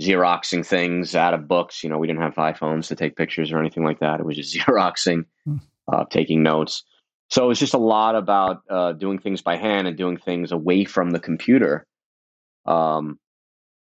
[0.00, 1.82] xeroxing things out of books.
[1.82, 4.20] You know, we didn't have iPhones to take pictures or anything like that.
[4.20, 5.56] It was just xeroxing, hmm.
[5.92, 6.84] uh, taking notes.
[7.28, 10.52] So it was just a lot about uh, doing things by hand and doing things
[10.52, 11.86] away from the computer.
[12.64, 13.18] Um,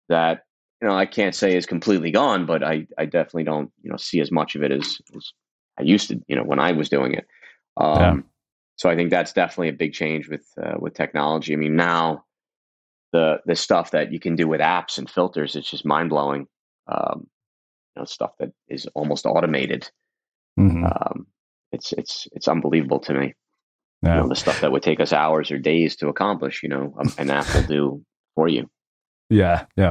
[0.08, 0.44] that
[0.80, 3.96] you know, I can't say is completely gone, but I, I definitely don't you know
[3.96, 5.32] see as much of it as, as
[5.78, 6.20] I used to.
[6.26, 7.26] You know, when I was doing it.
[7.76, 8.16] Um, yeah.
[8.78, 11.52] So I think that's definitely a big change with uh, with technology.
[11.52, 12.24] I mean, now
[13.12, 16.46] the the stuff that you can do with apps and filters it's just mind blowing.
[16.86, 17.26] Um,
[17.94, 19.90] you know, stuff that is almost automated.
[20.58, 20.84] Mm-hmm.
[20.84, 21.26] Um,
[21.72, 23.34] it's it's it's unbelievable to me.
[24.02, 24.16] Yeah.
[24.16, 26.94] You know, the stuff that would take us hours or days to accomplish, you know,
[26.98, 28.70] um, an app will do for you.
[29.30, 29.90] Yeah, yeah.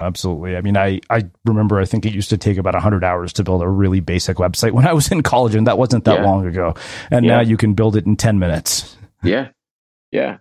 [0.00, 0.56] Absolutely.
[0.56, 3.44] I mean, I, I remember, I think it used to take about 100 hours to
[3.44, 6.24] build a really basic website when I was in college, and that wasn't that yeah.
[6.24, 6.74] long ago.
[7.10, 7.36] And yeah.
[7.36, 8.96] now you can build it in 10 minutes.
[9.22, 9.48] Yeah.
[10.12, 10.38] Yeah.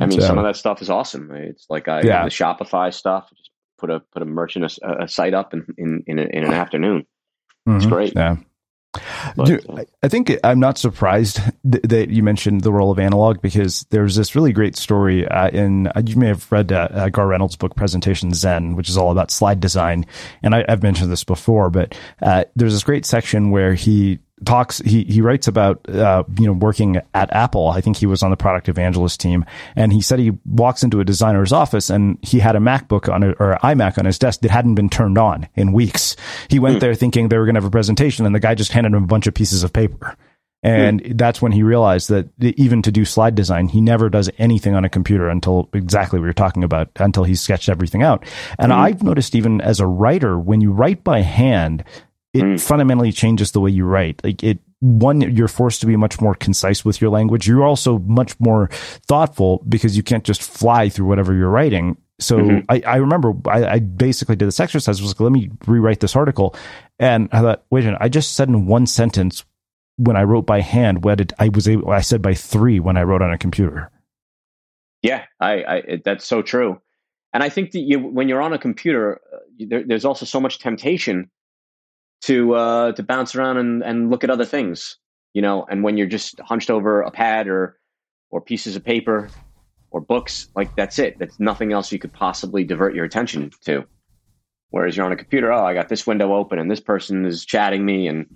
[0.00, 1.30] I mean, so, some of that stuff is awesome.
[1.32, 2.24] It's like I, yeah.
[2.24, 6.04] the Shopify stuff, just put a, put a merchant, a, a site up in, in,
[6.06, 7.06] in, a, in an afternoon.
[7.66, 7.92] It's mm-hmm.
[7.92, 8.12] great.
[8.14, 8.36] Yeah.
[9.36, 11.40] But, Dude, uh, I think I'm not surprised
[11.70, 15.48] th- that you mentioned the role of analog because there's this really great story uh,
[15.48, 18.96] in uh, you may have read uh, uh, Garr Reynolds' book Presentation Zen, which is
[18.96, 20.06] all about slide design.
[20.42, 24.78] And I, have mentioned this before, but uh, there's this great section where he talks
[24.78, 27.68] he he writes about uh, you know working at Apple.
[27.68, 29.44] I think he was on the product evangelist team,
[29.76, 33.22] and he said he walks into a designer's office and he had a MacBook on
[33.22, 36.16] a, or iMac on his desk that hadn't been turned on in weeks.
[36.48, 36.80] He went mm.
[36.80, 39.04] there thinking they were going to have a presentation, and the guy just handed him
[39.04, 40.16] a bunch of pieces of paper.
[40.62, 41.16] And mm.
[41.16, 44.84] that's when he realized that even to do slide design, he never does anything on
[44.84, 48.24] a computer until exactly what you're talking about, until he's sketched everything out.
[48.58, 48.76] And mm.
[48.76, 51.84] I've noticed even as a writer, when you write by hand,
[52.34, 52.60] it mm.
[52.60, 54.22] fundamentally changes the way you write.
[54.22, 57.48] Like it, one, you're forced to be much more concise with your language.
[57.48, 61.96] You're also much more thoughtful because you can't just fly through whatever you're writing.
[62.20, 62.64] So mm-hmm.
[62.68, 65.00] I, I, remember I, I, basically did this exercise.
[65.00, 66.54] I was like, let me rewrite this article.
[66.98, 69.44] And I thought, wait a minute, I just said in one sentence
[69.96, 72.96] when I wrote by hand what did, I was able, I said by three when
[72.96, 73.90] I wrote on a computer.
[75.02, 76.80] Yeah, I, I that's so true.
[77.32, 80.40] And I think that you, when you're on a computer, uh, there, there's also so
[80.40, 81.30] much temptation
[82.22, 84.96] to uh, to bounce around and, and look at other things,
[85.34, 85.66] you know.
[85.68, 87.78] And when you're just hunched over a pad or
[88.30, 89.28] or pieces of paper
[89.90, 91.18] or books, like that's it.
[91.18, 93.84] That's nothing else you could possibly divert your attention to.
[94.70, 97.44] Whereas you're on a computer, oh, I got this window open and this person is
[97.44, 98.26] chatting me, and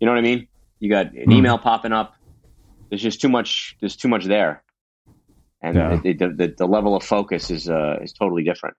[0.00, 0.48] you know what I mean.
[0.80, 1.32] You got an hmm.
[1.32, 2.14] email popping up.
[2.88, 3.76] There's just too much.
[3.80, 4.62] There's too much there,
[5.62, 6.00] and yeah.
[6.02, 8.76] the, the, the, level of focus is uh, is totally different.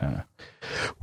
[0.00, 0.22] Yeah.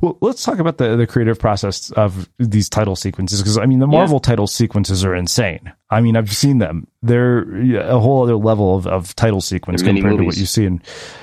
[0.00, 3.78] Well, let's talk about the, the creative process of these title sequences because I mean
[3.78, 4.30] the Marvel yeah.
[4.30, 5.72] title sequences are insane.
[5.88, 7.42] I mean I've seen them; they're
[7.78, 10.18] a whole other level of, of title sequence compared movies.
[10.18, 10.82] to what you see in.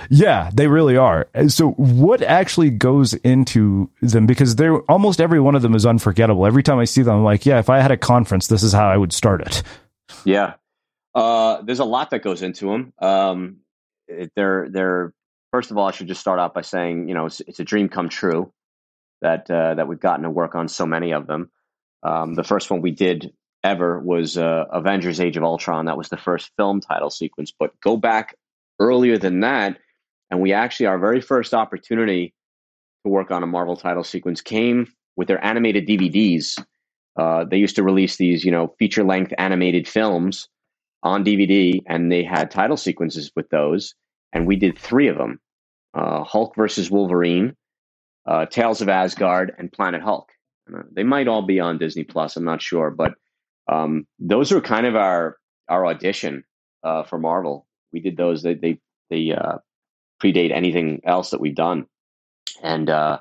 [0.09, 1.27] Yeah, they really are.
[1.47, 4.25] So, what actually goes into them?
[4.25, 6.47] Because they're almost every one of them is unforgettable.
[6.47, 8.73] Every time I see them, I'm like, yeah, if I had a conference, this is
[8.73, 9.63] how I would start it.
[10.25, 10.55] Yeah,
[11.13, 12.93] uh, there's a lot that goes into them.
[12.99, 13.57] Um,
[14.35, 15.13] they're they're
[15.51, 17.63] first of all, I should just start out by saying, you know, it's, it's a
[17.63, 18.51] dream come true
[19.21, 21.51] that uh, that we've gotten to work on so many of them.
[22.03, 23.33] Um, the first one we did
[23.63, 25.85] ever was uh, Avengers: Age of Ultron.
[25.85, 27.53] That was the first film title sequence.
[27.57, 28.35] But go back
[28.79, 29.77] earlier than that,
[30.31, 32.33] and we actually our very first opportunity
[33.05, 36.63] to work on a Marvel title sequence came with their animated DVDs.
[37.17, 40.47] Uh, they used to release these, you know, feature length animated films
[41.03, 43.95] on DVD, and they had title sequences with those
[44.33, 45.39] and we did three of them:
[45.93, 47.55] uh, Hulk versus Wolverine,
[48.25, 50.29] uh, Tales of Asgard, and Planet Hulk.
[50.73, 52.35] Uh, they might all be on Disney Plus.
[52.35, 53.13] I'm not sure, but
[53.71, 56.43] um, those are kind of our our audition
[56.83, 57.67] uh, for Marvel.
[57.93, 58.43] We did those.
[58.43, 59.57] They they, they uh,
[60.21, 61.85] predate anything else that we've done,
[62.63, 63.19] and uh,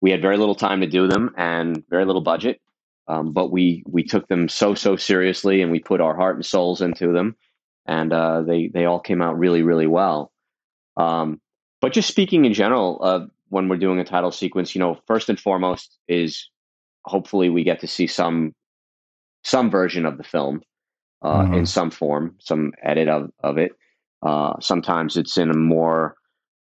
[0.00, 2.60] we had very little time to do them and very little budget.
[3.06, 6.44] Um, but we we took them so so seriously, and we put our heart and
[6.46, 7.36] souls into them,
[7.86, 10.32] and uh, they they all came out really really well.
[10.96, 11.40] Um,
[11.80, 15.28] but just speaking in general, uh, when we're doing a title sequence, you know, first
[15.28, 16.48] and foremost is
[17.04, 18.54] hopefully we get to see some
[19.42, 20.62] some version of the film
[21.22, 21.54] uh, mm-hmm.
[21.54, 23.72] in some form, some edit of of it.
[24.22, 26.16] Uh, sometimes it's in a more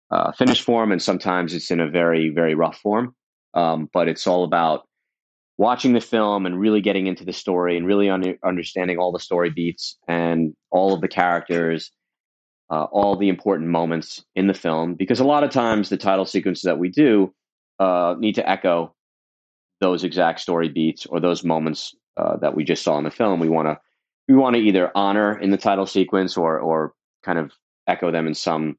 [0.09, 3.15] uh, finished form, and sometimes it's in a very very rough form.
[3.53, 4.87] Um, but it's all about
[5.57, 9.19] watching the film and really getting into the story and really un- understanding all the
[9.19, 11.91] story beats and all of the characters
[12.71, 16.25] uh, all the important moments in the film because a lot of times the title
[16.25, 17.33] sequences that we do
[17.79, 18.95] uh, need to echo
[19.81, 23.39] those exact story beats or those moments uh, that we just saw in the film.
[23.39, 23.77] We want to
[24.27, 26.93] we want to either honor in the title sequence or or
[27.23, 27.51] kind of
[27.87, 28.77] echo them in some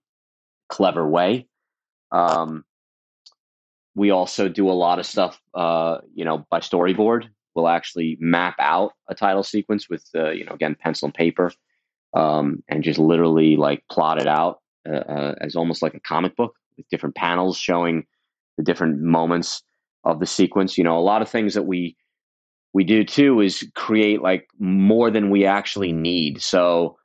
[0.69, 1.47] clever way.
[2.13, 2.65] Um,
[3.95, 7.29] we also do a lot of stuff, uh, you know, by storyboard.
[7.55, 11.53] We'll actually map out a title sequence with, uh, you know, again, pencil and paper
[12.15, 16.37] um, and just literally like plot it out uh, uh, as almost like a comic
[16.37, 18.05] book with different panels showing
[18.57, 19.63] the different moments
[20.05, 20.77] of the sequence.
[20.77, 21.97] You know, a lot of things that we
[22.75, 26.41] we do too is create like more than we actually need.
[26.43, 26.99] So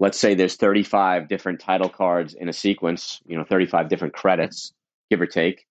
[0.00, 4.72] let's say there's 35 different title cards in a sequence, you know, 35 different credits,
[5.10, 5.64] give or take.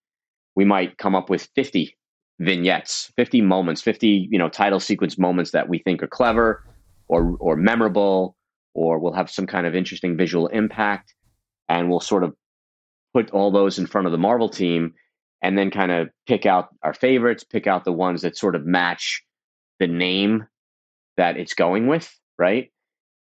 [0.56, 1.96] We might come up with 50
[2.40, 6.64] vignettes, 50 moments, 50, you know, title sequence moments that we think are clever
[7.08, 8.36] or or memorable
[8.74, 11.14] or we'll have some kind of interesting visual impact
[11.68, 12.36] and we'll sort of
[13.14, 14.94] put all those in front of the Marvel team
[15.42, 18.66] and then kind of pick out our favorites, pick out the ones that sort of
[18.66, 19.24] match
[19.80, 20.46] the name
[21.18, 22.72] that it's going with, right?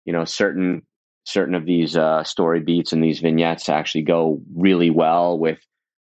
[0.05, 0.83] You know, certain
[1.25, 5.59] certain of these uh, story beats and these vignettes actually go really well with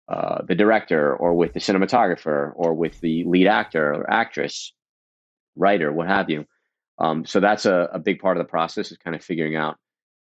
[0.08, 4.72] uh, the director or with the cinematographer or with the lead actor or actress,
[5.54, 6.44] writer, what have you.
[6.98, 9.76] Um, so that's a, a big part of the process is kind of figuring out,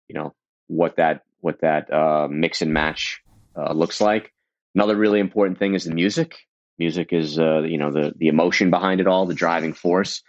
[0.08, 0.34] you know,
[0.66, 3.20] what that what that uh, mix and match
[3.56, 4.32] uh, looks like.
[4.74, 6.38] Another really important thing is the music.
[6.78, 10.22] Music is uh, you know the the emotion behind it all, the driving force.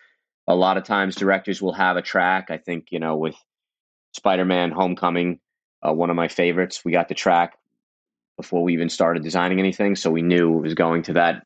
[0.48, 2.52] a lot of times directors will have a track.
[2.52, 3.36] I think you know with
[4.14, 5.40] Spider-Man: Homecoming,
[5.88, 6.84] uh, one of my favorites.
[6.86, 7.58] We got the track
[8.38, 11.46] before we even started designing anything, so we knew it was going to that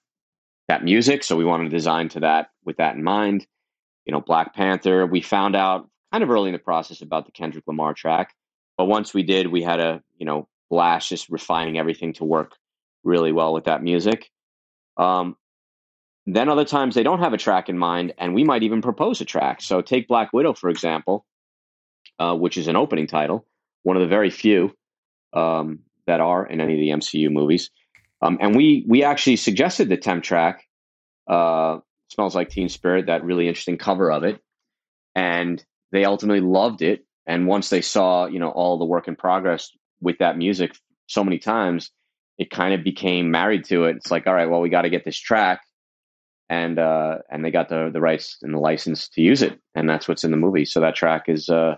[0.67, 1.23] that music.
[1.23, 3.45] So we wanted to design to that with that in mind.
[4.09, 5.05] You know, Black Panther.
[5.05, 8.33] We found out kind of early in the process about the Kendrick Lamar track,
[8.75, 12.53] but once we did, we had a you know blast just refining everything to work
[13.03, 14.31] really well with that music.
[14.97, 15.37] Um,
[16.25, 19.21] then other times they don't have a track in mind, and we might even propose
[19.21, 19.61] a track.
[19.61, 21.23] So take Black Widow for example,
[22.17, 23.45] uh, which is an opening title,
[23.83, 24.75] one of the very few
[25.33, 27.69] um, that are in any of the MCU movies.
[28.23, 30.67] Um, and we we actually suggested the temp track,
[31.27, 34.41] uh, "Smells Like Teen Spirit," that really interesting cover of it,
[35.15, 37.05] and they ultimately loved it.
[37.25, 40.75] And once they saw, you know, all the work in progress with that music
[41.07, 41.91] so many times,
[42.37, 43.97] it kind of became married to it.
[43.97, 45.61] It's like, all right, well, we got to get this track,
[46.49, 49.87] and uh, and they got the the rights and the license to use it, and
[49.87, 50.65] that's what's in the movie.
[50.65, 51.75] So that track is uh,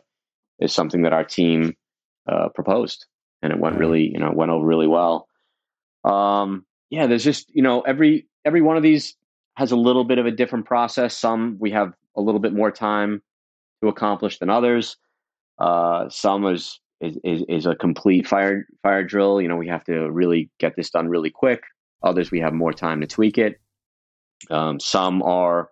[0.60, 1.76] is something that our team
[2.28, 3.06] uh, proposed,
[3.42, 5.28] and it went really, you know, went over really well.
[6.04, 9.16] Um, yeah, there's just you know every every one of these
[9.56, 11.18] has a little bit of a different process.
[11.18, 13.22] Some we have a little bit more time
[13.82, 14.98] to accomplish than others.
[15.60, 19.42] Uh, some is is, is, is a complete fire fire drill.
[19.42, 21.64] You know, we have to really get this done really quick.
[22.04, 23.60] Others we have more time to tweak it.
[24.50, 25.70] Um, some are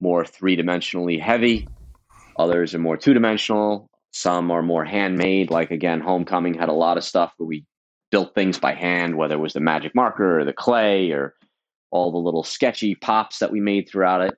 [0.00, 1.68] more three dimensionally heavy.
[2.38, 3.88] Others are more two dimensional.
[4.10, 5.50] Some are more handmade.
[5.50, 7.64] Like again, Homecoming had a lot of stuff where we
[8.10, 11.34] built things by hand, whether it was the magic marker or the clay or
[11.90, 14.34] all the little sketchy pops that we made throughout it.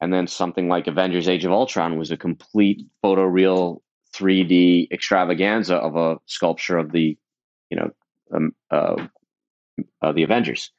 [0.00, 3.80] And then something like Avengers Age of Ultron was a complete photoreal
[4.14, 7.16] 3D extravaganza of a sculpture of the,
[7.70, 7.90] you know,
[8.34, 9.06] um, uh,
[10.02, 10.72] uh, the Avengers,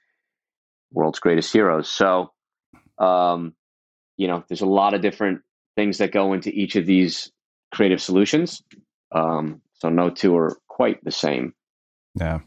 [0.91, 1.89] world's greatest heroes.
[1.89, 2.31] So,
[2.97, 3.53] um,
[4.17, 5.41] you know, there's a lot of different
[5.75, 7.31] things that go into each of these
[7.73, 8.61] creative solutions.
[9.11, 11.53] Um, so no two are quite the same.
[12.15, 12.39] Yeah.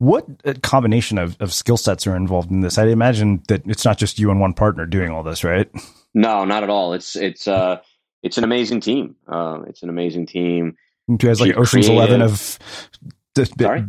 [0.00, 2.78] What uh, combination of, of skill sets are involved in this?
[2.78, 5.70] I imagine that it's not just you and one partner doing all this, right?
[6.14, 6.94] No, not at all.
[6.94, 7.82] It's it's uh
[8.22, 9.16] it's an amazing team.
[9.28, 10.78] Uh, it's an amazing team.
[11.06, 12.58] You guys like Ocean's Eleven of?
[13.60, 13.84] Sorry?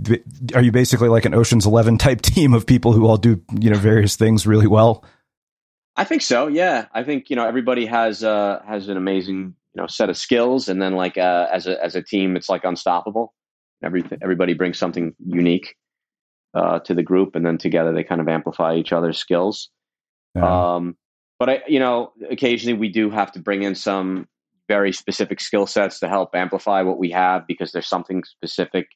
[0.53, 3.69] Are you basically like an Ocean's Eleven type team of people who all do you
[3.69, 5.05] know various things really well?
[5.95, 6.47] I think so.
[6.47, 10.17] Yeah, I think you know everybody has uh has an amazing you know set of
[10.17, 13.33] skills, and then like uh, as a as a team, it's like unstoppable.
[13.81, 15.77] Every everybody brings something unique
[16.53, 19.69] uh, to the group, and then together they kind of amplify each other's skills.
[20.35, 20.75] Yeah.
[20.75, 20.97] Um,
[21.39, 24.27] but I, you know, occasionally we do have to bring in some
[24.67, 28.87] very specific skill sets to help amplify what we have because there's something specific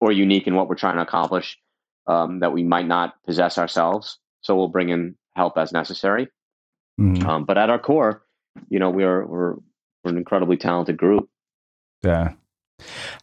[0.00, 1.58] or unique in what we're trying to accomplish
[2.06, 4.18] um, that we might not possess ourselves.
[4.42, 6.28] So we'll bring in help as necessary.
[6.98, 7.24] Mhm.
[7.24, 8.26] Um, but at our core,
[8.68, 9.54] you know, we're we're
[10.02, 11.28] we're an incredibly talented group.
[12.02, 12.32] Yeah.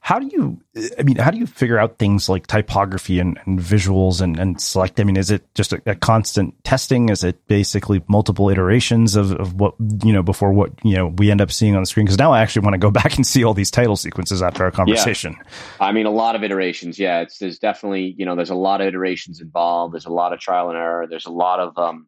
[0.02, 0.62] How do you,
[0.98, 4.60] I mean, how do you figure out things like typography and, and visuals and, and
[4.62, 5.00] select?
[5.00, 7.10] I mean, is it just a, a constant testing?
[7.10, 11.32] Is it basically multiple iterations of, of what, you know, before what, you know, we
[11.32, 12.06] end up seeing on the screen?
[12.06, 14.64] Because now I actually want to go back and see all these title sequences after
[14.64, 15.36] our conversation.
[15.80, 17.00] I mean, a lot of iterations.
[17.00, 19.94] Yeah, it's there's definitely you know there's a lot of iterations involved.
[19.94, 21.08] There's a lot of trial and error.
[21.08, 22.08] There's a lot of um,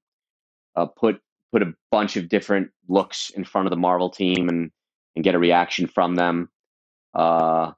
[0.75, 1.21] uh, put
[1.51, 4.71] put a bunch of different looks in front of the Marvel team and
[5.15, 6.49] and get a reaction from them.
[7.14, 7.72] Uh,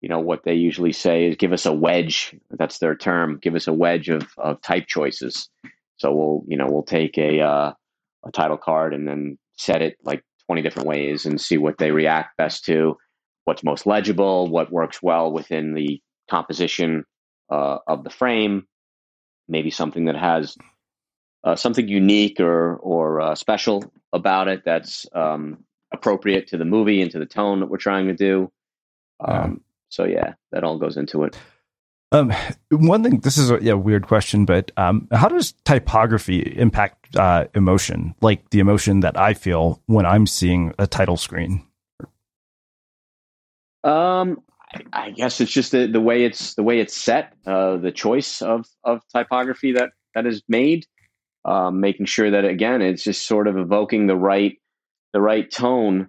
[0.00, 2.34] you know what they usually say is give us a wedge.
[2.50, 3.38] That's their term.
[3.40, 5.48] Give us a wedge of of type choices.
[5.96, 7.72] So we'll you know we'll take a uh,
[8.24, 11.90] a title card and then set it like 20 different ways and see what they
[11.90, 12.96] react best to,
[13.44, 16.00] what's most legible, what works well within the
[16.30, 17.04] composition
[17.50, 18.66] uh, of the frame,
[19.48, 20.56] maybe something that has
[21.44, 27.00] uh, something unique or or uh, special about it that's um, appropriate to the movie
[27.02, 28.50] and to the tone that we're trying to do.
[29.20, 31.36] Um, So yeah, that all goes into it.
[32.10, 32.32] Um,
[32.70, 37.46] one thing, this is a yeah, weird question, but um, how does typography impact uh,
[37.54, 38.14] emotion?
[38.22, 41.66] Like the emotion that I feel when I'm seeing a title screen.
[43.84, 44.42] Um,
[44.72, 47.92] I, I guess it's just the, the way it's the way it's set, uh, the
[47.92, 50.86] choice of of typography that that is made,
[51.44, 54.58] um, making sure that again it's just sort of evoking the right
[55.12, 56.08] the right tone.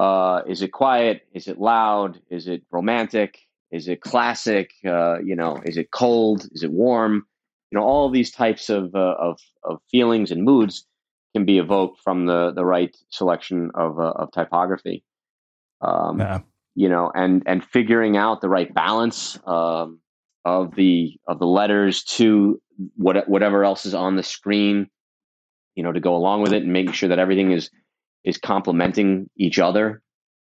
[0.00, 1.22] Uh, is it quiet?
[1.34, 2.20] Is it loud?
[2.30, 3.32] Is it romantic?
[3.70, 4.72] Is it classic?
[4.86, 6.48] Uh, you know, is it cold?
[6.52, 7.26] Is it warm?
[7.70, 10.86] You know, all of these types of uh, of of feelings and moods
[11.34, 15.04] can be evoked from the the right selection of uh, of typography.
[15.82, 16.40] Um, Yeah.
[16.76, 20.00] you know, and and figuring out the right balance um,
[20.44, 22.60] of the of the letters to
[22.96, 24.88] what whatever else is on the screen.
[25.76, 27.70] you know, to go along with it and making sure that everything is
[28.24, 30.02] is complementing each other,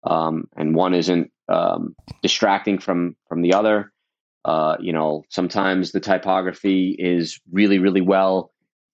[0.03, 3.91] um, and one isn't um, distracting from from the other.
[4.43, 8.51] Uh, you know, sometimes the typography is really, really well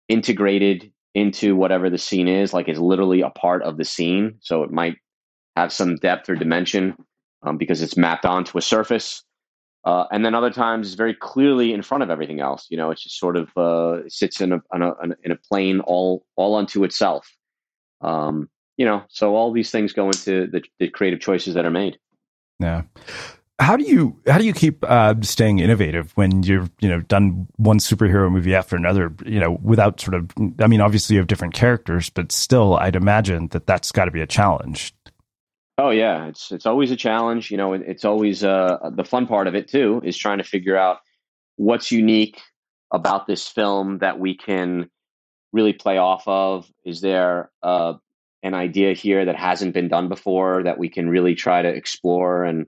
[0.09, 4.36] integrated into whatever the scene is, like it's literally a part of the scene.
[4.41, 4.97] So it might
[5.55, 6.95] have some depth or dimension
[7.43, 9.23] um, because it's mapped onto a surface.
[9.84, 12.67] Uh, and then other times it's very clearly in front of everything else.
[12.69, 15.80] You know, it just sort of uh, sits in a, in a, in a plane
[15.80, 17.28] all all unto itself.
[18.01, 21.71] Um, you know, so all these things go into the, the creative choices that are
[21.71, 21.97] made.
[22.59, 22.84] Yeah
[23.59, 27.47] how do you how do you keep uh, staying innovative when you've you know done
[27.55, 31.28] one superhero movie after another you know without sort of I mean obviously you have
[31.28, 34.93] different characters but still I'd imagine that that's got to be a challenge.
[35.80, 37.51] Oh yeah, it's it's always a challenge.
[37.51, 40.78] You know, it's always uh, the fun part of it too is trying to figure
[40.78, 40.99] out
[41.55, 42.41] what's unique
[42.91, 44.89] about this film that we can
[45.53, 46.71] really play off of.
[46.84, 47.93] Is there uh,
[48.43, 52.43] an idea here that hasn't been done before that we can really try to explore
[52.43, 52.67] and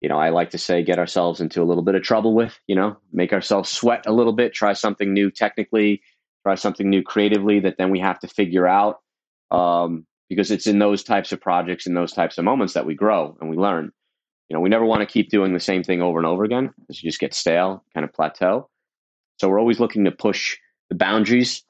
[0.00, 2.58] you know, I like to say get ourselves into a little bit of trouble with,
[2.66, 6.02] you know, make ourselves sweat a little bit, try something new technically,
[6.44, 9.00] try something new creatively that then we have to figure out.
[9.50, 12.94] Um, because it's in those types of projects, in those types of moments that we
[12.94, 13.92] grow and we learn.
[14.48, 16.72] You know, we never want to keep doing the same thing over and over again
[16.78, 18.68] because you just get stale, kind of plateau.
[19.38, 20.56] So we're always looking to push
[20.88, 21.64] the boundaries.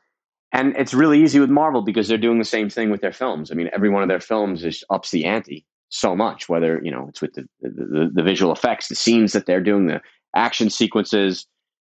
[0.53, 3.51] And it's really easy with Marvel because they're doing the same thing with their films.
[3.51, 6.90] I mean, every one of their films is ups the ante so much, whether, you
[6.90, 10.01] know, it's with the, the, the visual effects, the scenes that they're doing, the
[10.34, 11.47] action sequences,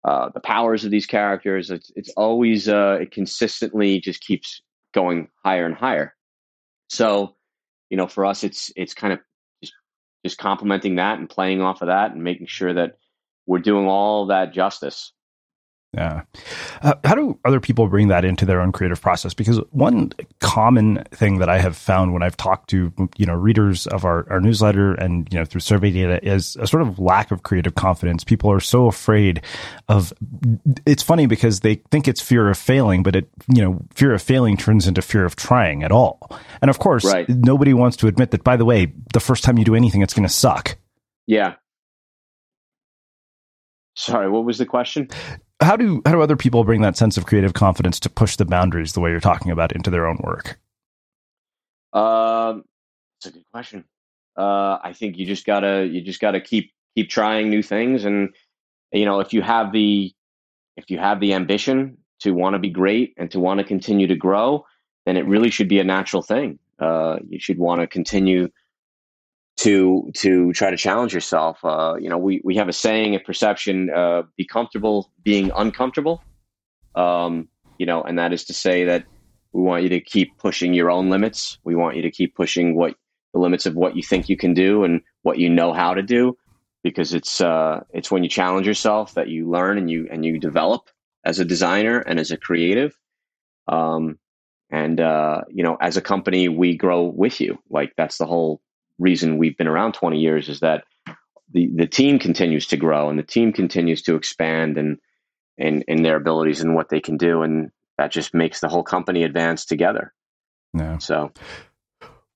[0.04, 1.70] uh, the powers of these characters.
[1.70, 4.60] It's, it's always, uh, it consistently just keeps
[4.94, 6.14] going higher and higher.
[6.88, 7.36] So,
[7.88, 9.20] you know, for us, it's, it's kind of
[9.62, 9.74] just,
[10.24, 12.98] just complementing that and playing off of that and making sure that
[13.46, 15.12] we're doing all that justice.
[15.92, 16.22] Yeah.
[16.82, 19.34] Uh, how do other people bring that into their own creative process?
[19.34, 23.88] Because one common thing that I have found when I've talked to, you know, readers
[23.88, 27.32] of our, our newsletter and, you know, through survey data is a sort of lack
[27.32, 28.22] of creative confidence.
[28.22, 29.42] People are so afraid
[29.88, 30.12] of,
[30.86, 34.22] it's funny because they think it's fear of failing, but it, you know, fear of
[34.22, 36.20] failing turns into fear of trying at all.
[36.62, 37.28] And of course, right.
[37.28, 40.14] nobody wants to admit that, by the way, the first time you do anything, it's
[40.14, 40.78] going to suck.
[41.26, 41.54] Yeah.
[43.96, 45.08] Sorry, what was the question?
[45.60, 48.44] How do how do other people bring that sense of creative confidence to push the
[48.44, 50.58] boundaries the way you're talking about into their own work?
[51.92, 52.64] Um,
[53.18, 53.84] it's a good question.
[54.36, 58.34] Uh, I think you just gotta you just gotta keep keep trying new things, and
[58.92, 60.12] you know if you have the
[60.76, 64.06] if you have the ambition to want to be great and to want to continue
[64.06, 64.64] to grow,
[65.06, 66.58] then it really should be a natural thing.
[66.78, 68.48] Uh, you should want to continue
[69.60, 71.62] to to try to challenge yourself.
[71.62, 76.22] Uh, you know, we we have a saying at Perception: uh, "Be comfortable being uncomfortable."
[76.94, 77.48] Um,
[77.78, 79.04] you know, and that is to say that
[79.52, 81.58] we want you to keep pushing your own limits.
[81.62, 82.94] We want you to keep pushing what
[83.34, 86.02] the limits of what you think you can do and what you know how to
[86.02, 86.38] do,
[86.82, 90.38] because it's uh, it's when you challenge yourself that you learn and you and you
[90.38, 90.88] develop
[91.24, 92.96] as a designer and as a creative.
[93.68, 94.18] Um,
[94.70, 97.58] and uh, you know, as a company, we grow with you.
[97.68, 98.62] Like that's the whole
[99.00, 100.84] reason we've been around 20 years is that
[101.52, 104.98] the, the team continues to grow and the team continues to expand and
[105.58, 107.42] in, in their abilities and what they can do.
[107.42, 110.12] And that just makes the whole company advance together.
[110.74, 110.98] Yeah.
[110.98, 111.32] So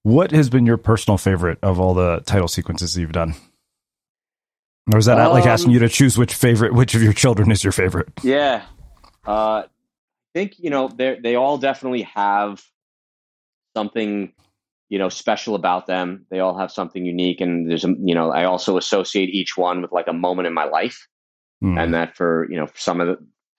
[0.02, 3.34] what has been your personal favorite of all the title sequences you've done?
[4.92, 7.50] Or is that um, like asking you to choose which favorite, which of your children
[7.50, 8.08] is your favorite?
[8.22, 8.64] Yeah.
[9.26, 9.68] Uh, I
[10.34, 12.62] think, you know, they they all definitely have
[13.74, 14.32] something
[14.94, 16.24] you know special about them.
[16.30, 19.82] They all have something unique and there's a you know i also associate each one
[19.82, 21.08] with like a moment in my life.
[21.62, 21.82] Mm.
[21.82, 23.16] and that for you know for some of the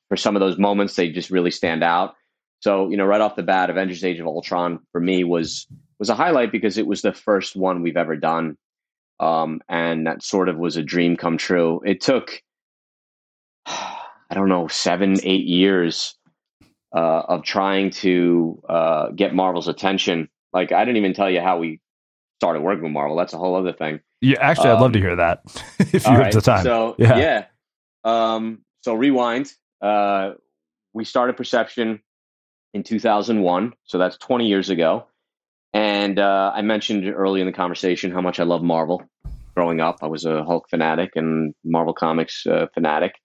[0.08, 2.14] for some of those moments they just really stand out.
[2.62, 5.68] So you know right off the bat avengers age of ultron for me was
[6.00, 8.56] was a highlight because it was the first one we've ever done.
[9.20, 11.82] Um, and that sort of was a dream come true.
[11.86, 12.42] It took
[13.66, 16.16] i don't know seven eight years
[16.96, 21.60] uh, of trying to uh, get marvel's attention like I didn't even tell you how
[21.60, 21.82] we
[22.40, 23.18] started working with Marvel.
[23.18, 24.00] That's a whole other thing.
[24.22, 25.42] Yeah, actually, um, I'd love to um, hear that
[25.80, 26.64] if you have right, the time.
[26.64, 27.46] So yeah, yeah.
[28.04, 29.52] Um, so rewind.
[29.82, 30.32] Uh,
[30.94, 32.00] we started Perception
[32.74, 35.08] in 2001, so that's 20 years ago.
[35.74, 39.04] And uh, I mentioned early in the conversation how much I love Marvel.
[39.56, 43.16] Growing up, I was a Hulk fanatic and Marvel Comics uh, fanatic.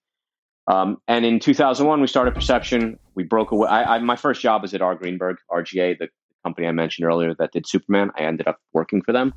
[0.67, 2.99] Um, and in 2001, we started Perception.
[3.15, 3.69] We broke away.
[3.69, 4.95] I, I, my first job was at R.
[4.95, 6.09] Greenberg, RGA, the
[6.43, 8.11] company I mentioned earlier that did Superman.
[8.17, 9.33] I ended up working for them.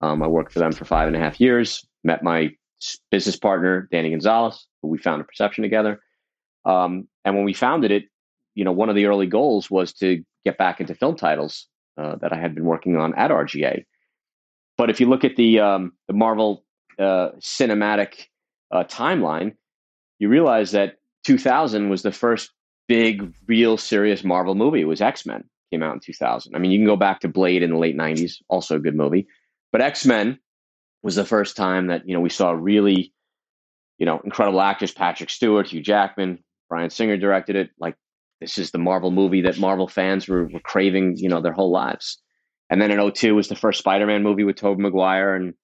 [0.00, 1.86] Um, I worked for them for five and a half years.
[2.04, 2.50] Met my
[3.10, 6.00] business partner Danny Gonzalez, who we founded Perception together.
[6.64, 8.04] Um, and when we founded it,
[8.54, 12.16] you know, one of the early goals was to get back into film titles uh,
[12.16, 13.84] that I had been working on at RGA.
[14.76, 16.64] But if you look at the um, the Marvel
[16.98, 18.26] uh, cinematic
[18.70, 19.54] uh, timeline,
[20.18, 22.50] you realize that 2000 was the first
[22.86, 24.80] big, real, serious Marvel movie.
[24.80, 26.54] It was X Men came out in 2000.
[26.54, 28.96] I mean, you can go back to Blade in the late 90s, also a good
[28.96, 29.26] movie,
[29.72, 30.38] but X Men
[31.02, 33.12] was the first time that you know we saw really,
[33.98, 37.70] you know, incredible actors: Patrick Stewart, Hugh Jackman, Bryan Singer directed it.
[37.78, 37.96] Like
[38.40, 41.70] this is the Marvel movie that Marvel fans were, were craving, you know, their whole
[41.70, 42.18] lives.
[42.70, 45.54] And then in 02 was the first Spider-Man movie with Tobey Maguire and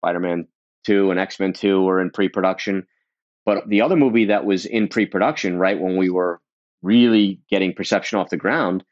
[0.00, 0.48] Spider-Man
[0.86, 2.86] 2 and X-Men 2 were in pre-production.
[3.44, 6.40] But the other movie that was in pre-production, right when we were
[6.82, 8.84] really getting perception off the ground,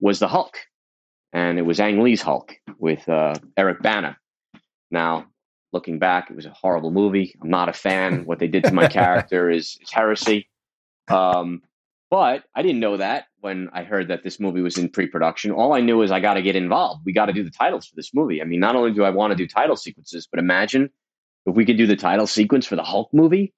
[0.00, 0.56] was the Hulk.
[1.32, 4.16] And it was Ang Lee's Hulk with uh, Eric Bana.
[4.90, 5.26] Now,
[5.72, 7.36] looking back, it was a horrible movie.
[7.40, 8.24] I'm not a fan.
[8.24, 10.48] what they did to my character is, is heresy.
[11.08, 11.62] Um,
[12.10, 15.52] but I didn't know that when I heard that this movie was in pre-production.
[15.52, 17.02] All I knew is I got to get involved.
[17.04, 18.42] We got to do the titles for this movie.
[18.42, 20.90] I mean, not only do I want to do title sequences, but imagine
[21.46, 23.54] if we could do the title sequence for the Hulk movie.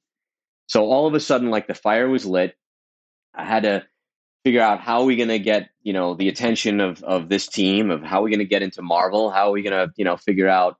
[0.66, 2.54] So all of a sudden, like the fire was lit.
[3.34, 3.84] I had to
[4.44, 7.46] figure out how are we going to get you know the attention of of this
[7.46, 9.30] team of how are we going to get into Marvel.
[9.30, 10.78] How are we going to you know figure out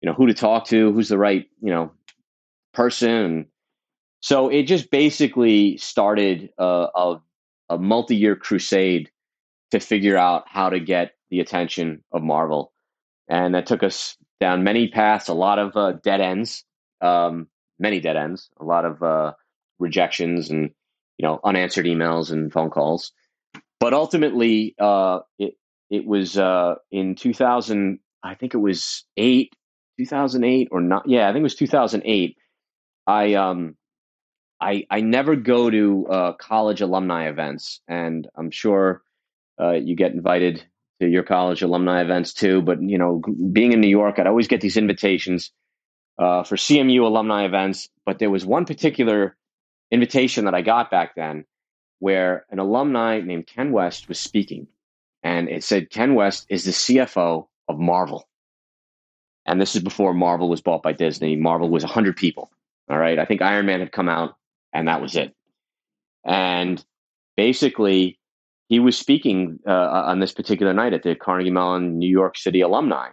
[0.00, 1.92] you know who to talk to, who's the right you know
[2.72, 3.46] person.
[4.20, 7.22] So it just basically started a, a,
[7.70, 9.10] a multi year crusade
[9.72, 12.72] to figure out how to get the attention of Marvel.
[13.28, 16.64] And that took us down many paths, a lot of uh, dead ends,
[17.00, 17.48] um,
[17.78, 19.32] many dead ends, a lot of uh,
[19.78, 20.70] rejections and
[21.22, 23.12] you know unanswered emails and phone calls.
[23.78, 25.54] But ultimately, uh, it
[25.88, 28.00] it was uh, in 2000.
[28.24, 29.52] I think it was eight,
[29.98, 31.08] 2008 or not.
[31.08, 32.36] Yeah, I think it was 2008.
[33.06, 33.76] I um
[34.60, 39.02] I I never go to uh, college alumni events, and I'm sure
[39.60, 40.64] uh, you get invited
[41.00, 42.62] to your college alumni events too.
[42.62, 45.52] But you know, being in New York, I'd always get these invitations
[46.18, 47.88] uh, for CMU alumni events.
[48.06, 49.36] But there was one particular
[49.92, 51.44] invitation that I got back then,
[52.00, 54.66] where an alumni named Ken West was speaking,
[55.22, 58.28] and it said Ken West is the CFO of Marvel.
[59.46, 61.36] And this is before Marvel was bought by Disney.
[61.36, 62.50] Marvel was 100 people.
[62.88, 63.18] All right.
[63.18, 64.36] I think Iron Man had come out
[64.72, 65.34] and that was it.
[66.24, 66.84] And
[67.36, 68.18] basically,
[68.68, 69.72] he was speaking uh,
[70.06, 73.08] on this particular night at the Carnegie Mellon New York City alumni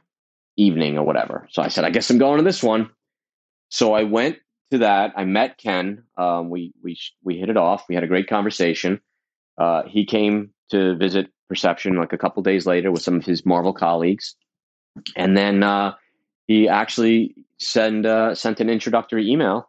[0.57, 1.47] evening or whatever.
[1.51, 2.89] So I said, I guess I'm going to this one.
[3.69, 4.37] So I went
[4.71, 5.13] to that.
[5.15, 6.03] I met Ken.
[6.17, 7.85] Um, we we we hit it off.
[7.89, 9.01] We had a great conversation.
[9.57, 13.45] Uh, he came to visit Perception like a couple days later with some of his
[13.45, 14.35] Marvel colleagues,
[15.15, 15.95] and then uh,
[16.45, 19.67] he actually send uh, sent an introductory email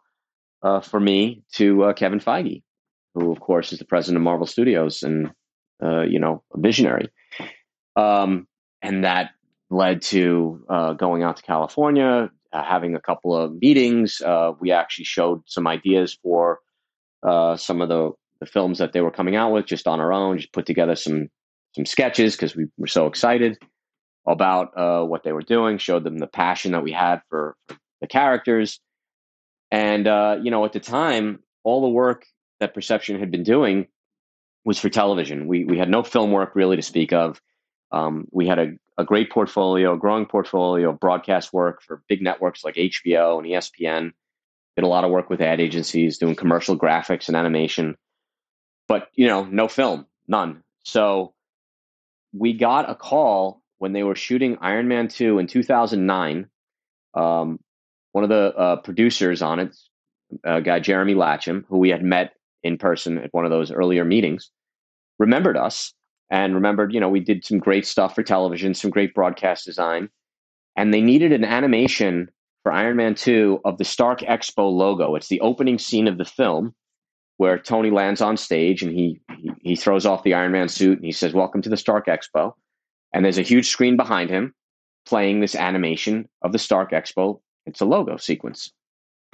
[0.61, 2.61] uh, for me to uh, Kevin Feige,
[3.15, 5.31] who of course is the president of Marvel Studios and
[5.83, 7.09] uh, you know a visionary.
[7.95, 8.47] Um,
[8.83, 9.31] and that
[9.69, 10.63] led to
[10.97, 14.21] going out to California, uh, having a couple of meetings.
[14.21, 16.59] Uh, we actually showed some ideas for
[17.23, 20.37] some of the, the films that they were coming out with just on our own.
[20.37, 21.29] Just put together some
[21.75, 23.57] some sketches because we were so excited
[24.27, 25.77] about what they were doing.
[25.77, 28.79] Showed them the passion that we had for, for the characters
[29.71, 32.25] and, uh, you know, at the time, all the work
[32.59, 33.87] that Perception had been doing
[34.65, 35.47] was for television.
[35.47, 37.41] We, we had no film work really to speak of.
[37.91, 38.71] Um, we had a,
[39.01, 44.11] a great portfolio, growing portfolio of broadcast work for big networks like HBO and ESPN.
[44.75, 47.97] Did a lot of work with ad agencies doing commercial graphics and animation,
[48.87, 50.63] but you know, no film, none.
[50.83, 51.33] So
[52.31, 56.47] we got a call when they were shooting Iron Man 2 in 2009
[57.13, 57.59] um,
[58.11, 59.75] one of the uh, producers on it,
[60.43, 62.33] a guy Jeremy Latcham, who we had met
[62.63, 64.51] in person at one of those earlier meetings,
[65.19, 65.93] remembered us
[66.31, 70.09] and remembered, you know, we did some great stuff for television, some great broadcast design,
[70.75, 72.29] and they needed an animation
[72.63, 75.15] for Iron Man 2 of the Stark Expo logo.
[75.15, 76.73] It's the opening scene of the film
[77.37, 80.97] where Tony lands on stage and he, he, he throws off the Iron Man suit
[80.97, 82.53] and he says, "Welcome to the Stark Expo."
[83.13, 84.55] And there's a huge screen behind him
[85.05, 88.71] playing this animation of the Stark Expo it's a logo sequence.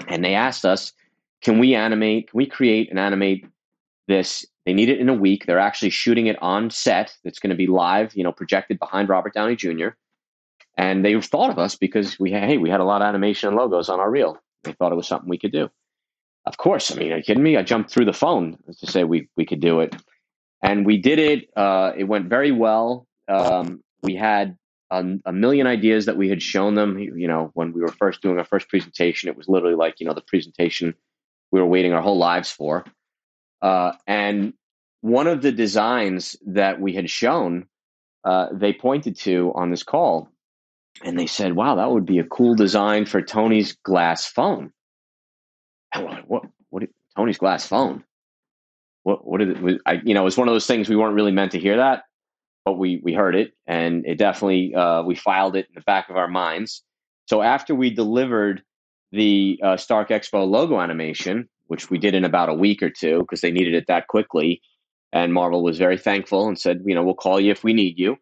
[0.07, 0.93] And they asked us,
[1.41, 3.45] can we animate, can we create and animate
[4.07, 4.45] this?
[4.65, 5.45] They need it in a week.
[5.45, 7.15] They're actually shooting it on set.
[7.23, 9.89] It's going to be live, you know, projected behind Robert Downey Jr.
[10.77, 13.57] And they thought of us because we hey, we had a lot of animation and
[13.57, 14.37] logos on our reel.
[14.63, 15.69] They thought it was something we could do.
[16.45, 16.91] Of course.
[16.91, 17.57] I mean, are you kidding me?
[17.57, 19.95] I jumped through the phone to say we, we could do it.
[20.61, 21.49] And we did it.
[21.57, 23.05] Uh, it went very well.
[23.27, 24.57] Um, we had
[24.89, 26.97] a, a, million ideas that we had shown them.
[26.97, 30.05] You know, when we were first doing our first presentation, it was literally like you
[30.05, 30.95] know the presentation
[31.51, 32.85] we were waiting our whole lives for.
[33.61, 34.53] Uh, and
[35.01, 37.67] one of the designs that we had shown,
[38.23, 40.29] uh, they pointed to on this call,
[41.03, 44.71] and they said, "Wow, that would be a cool design for Tony's glass phone."
[45.93, 46.45] And we're like, "What?
[46.69, 46.83] What?
[47.15, 48.03] Tony's glass phone?
[49.03, 49.25] What?
[49.25, 49.81] What did it?
[49.85, 51.77] I, you know, it was one of those things we weren't really meant to hear
[51.77, 52.03] that,
[52.65, 56.09] but we we heard it, and it definitely uh, we filed it in the back
[56.09, 56.83] of our minds.
[57.27, 58.63] So after we delivered
[59.11, 63.19] the uh, Stark Expo logo animation, which we did in about a week or two
[63.19, 64.61] because they needed it that quickly,
[65.11, 67.97] and Marvel was very thankful and said, you know, we'll call you if we need
[67.97, 68.17] you.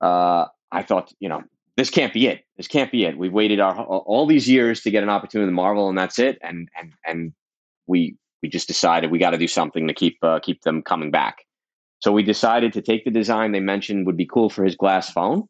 [0.00, 1.42] Uh, I thought, you know,
[1.76, 2.44] this can't be it.
[2.56, 3.16] This can't be it.
[3.16, 6.38] We've waited our all these years to get an opportunity in Marvel, and that's it.
[6.42, 7.32] And and and
[7.86, 11.10] we we just decided we got to do something to keep uh, keep them coming
[11.10, 11.44] back.
[12.00, 15.10] So we decided to take the design they mentioned would be cool for his glass
[15.10, 15.44] phone,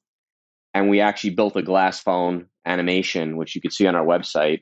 [0.75, 4.61] and we actually built a glass phone animation, which you could see on our website.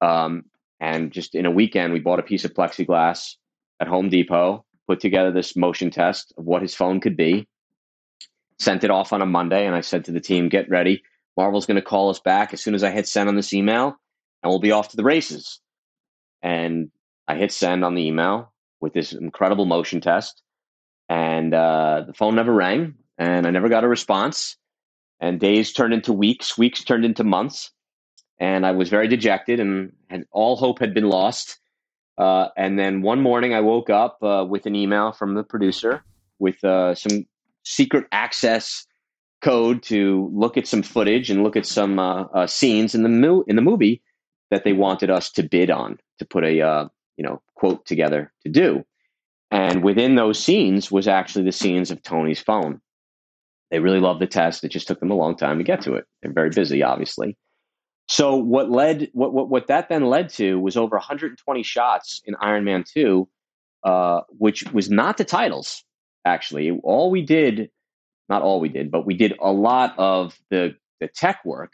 [0.00, 0.44] Um,
[0.82, 3.36] and just in a weekend, we bought a piece of plexiglass
[3.78, 7.46] at Home Depot, put together this motion test of what his phone could be,
[8.58, 11.04] sent it off on a Monday, and I said to the team, "Get ready.
[11.36, 13.96] Marvel's going to call us back as soon as I hit send on this email,
[14.42, 15.60] and we'll be off to the races."
[16.42, 16.90] And
[17.28, 20.42] I hit send on the email with this incredible motion test,
[21.08, 24.56] and uh, the phone never rang, and I never got a response.
[25.20, 27.70] And days turned into weeks, weeks turned into months,
[28.38, 31.58] and I was very dejected, and, and all hope had been lost.
[32.18, 36.04] Uh, and then one morning, I woke up uh, with an email from the producer
[36.38, 37.26] with uh, some
[37.64, 38.86] secret access
[39.40, 43.08] code to look at some footage and look at some uh, uh, scenes in the
[43.08, 44.02] mo- in the movie
[44.50, 48.32] that they wanted us to bid on to put a uh, you know quote together
[48.42, 48.84] to do.
[49.50, 52.80] And within those scenes was actually the scenes of Tony's phone.
[53.70, 54.64] They really loved the test.
[54.64, 56.06] It just took them a long time to get to it.
[56.22, 57.36] They're very busy, obviously.
[58.08, 62.34] So what led what what, what that then led to was over 120 shots in
[62.40, 63.28] Iron Man 2,
[63.84, 65.84] uh, which was not the titles.
[66.24, 67.70] Actually, all we did,
[68.28, 71.72] not all we did, but we did a lot of the the tech work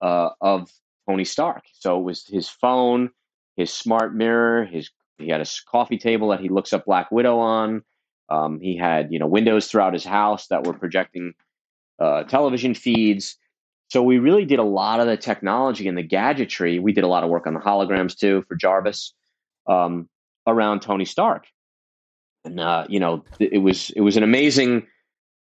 [0.00, 0.70] uh, of
[1.08, 1.62] Tony Stark.
[1.72, 3.10] So it was his phone,
[3.56, 7.38] his smart mirror, his he had a coffee table that he looks up Black Widow
[7.38, 7.82] on.
[8.28, 11.34] Um, he had you know windows throughout his house that were projecting
[11.98, 13.36] uh, television feeds.
[13.90, 16.78] So we really did a lot of the technology and the gadgetry.
[16.78, 19.12] We did a lot of work on the holograms too for Jarvis
[19.66, 20.08] um,
[20.46, 21.46] around Tony Stark,
[22.44, 24.86] and uh, you know it was it was an amazing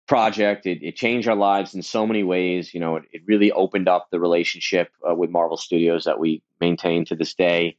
[0.08, 0.68] project.
[0.68, 2.72] It, it, changed our lives in so many ways.
[2.72, 6.44] You know, it, it really opened up the relationship uh, with Marvel Studios that we
[6.62, 7.78] maintain to this day.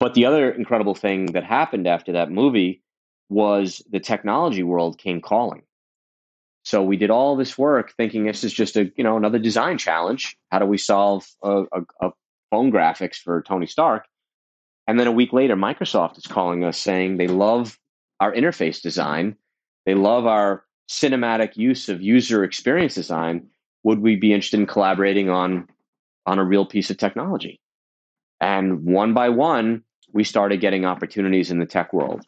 [0.00, 2.82] But the other incredible thing that happened after that movie
[3.28, 5.62] was the technology world came calling.
[6.64, 9.78] So we did all this work thinking this is just a you know another design
[9.78, 10.36] challenge.
[10.50, 12.10] How do we solve a, a, a
[12.50, 14.06] phone graphics for Tony Stark?
[14.86, 17.78] And then a week later, Microsoft is calling us saying they love
[18.20, 19.36] our interface design.
[19.86, 23.48] They love our cinematic use of user experience design.
[23.84, 25.68] Would we be interested in collaborating on
[26.26, 27.60] on a real piece of technology?
[28.40, 29.82] And one by one,
[30.12, 32.24] we started getting opportunities in the tech world.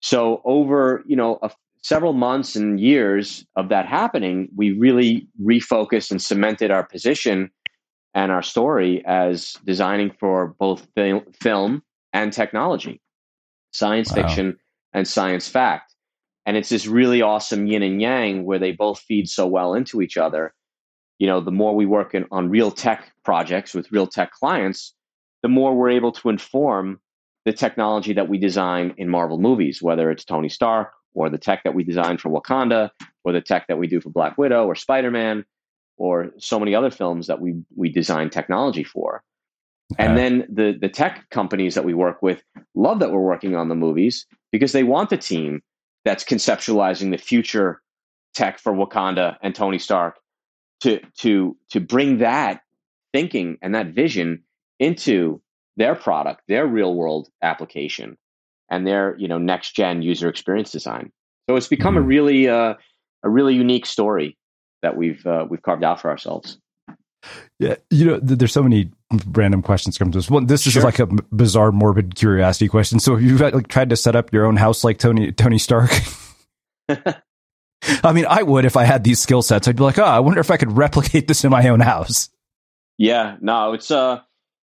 [0.00, 1.50] So over you know a
[1.82, 7.50] several months and years of that happening, we really refocused and cemented our position
[8.14, 13.00] and our story as designing for both fil- film and technology,
[13.72, 14.16] science wow.
[14.16, 14.58] fiction
[14.92, 15.94] and science fact.
[16.46, 20.00] And it's this really awesome yin and yang where they both feed so well into
[20.00, 20.54] each other.
[21.18, 24.94] You know, the more we work in, on real tech projects with real tech clients,
[25.42, 27.00] the more we're able to inform
[27.44, 31.64] the technology that we design in Marvel movies, whether it's Tony Stark or the tech
[31.64, 32.90] that we designed for Wakanda,
[33.24, 35.44] or the tech that we do for Black Widow or Spider Man,
[35.96, 39.22] or so many other films that we we design technology for.
[39.98, 42.42] And then the the tech companies that we work with
[42.74, 45.62] love that we're working on the movies because they want the team
[46.04, 47.80] that's conceptualizing the future
[48.34, 50.18] tech for Wakanda and Tony Stark
[50.80, 52.60] to to to bring that
[53.12, 54.42] thinking and that vision
[54.78, 55.40] into
[55.76, 58.16] their product, their real world application
[58.70, 61.12] and their you know next gen user experience design.
[61.48, 62.04] So it's become mm-hmm.
[62.04, 62.74] a really uh,
[63.22, 64.36] a really unique story
[64.82, 66.58] that we've uh, we've carved out for ourselves.
[67.58, 68.90] Yeah, you know, there's so many
[69.32, 70.30] random questions come to us.
[70.30, 70.82] Well, this is sure.
[70.82, 73.00] like a bizarre, morbid curiosity question.
[73.00, 75.90] So, have you like tried to set up your own house like Tony Tony Stark?
[76.88, 79.68] I mean, I would if I had these skill sets.
[79.68, 82.30] I'd be like, oh, I wonder if I could replicate this in my own house.
[82.96, 84.20] Yeah, no, it's uh,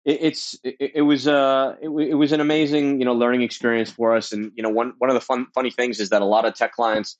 [0.05, 3.89] it, it's it, it was uh it, it, was an amazing you know learning experience
[3.89, 6.25] for us and you know one one of the fun funny things is that a
[6.25, 7.17] lot of tech clients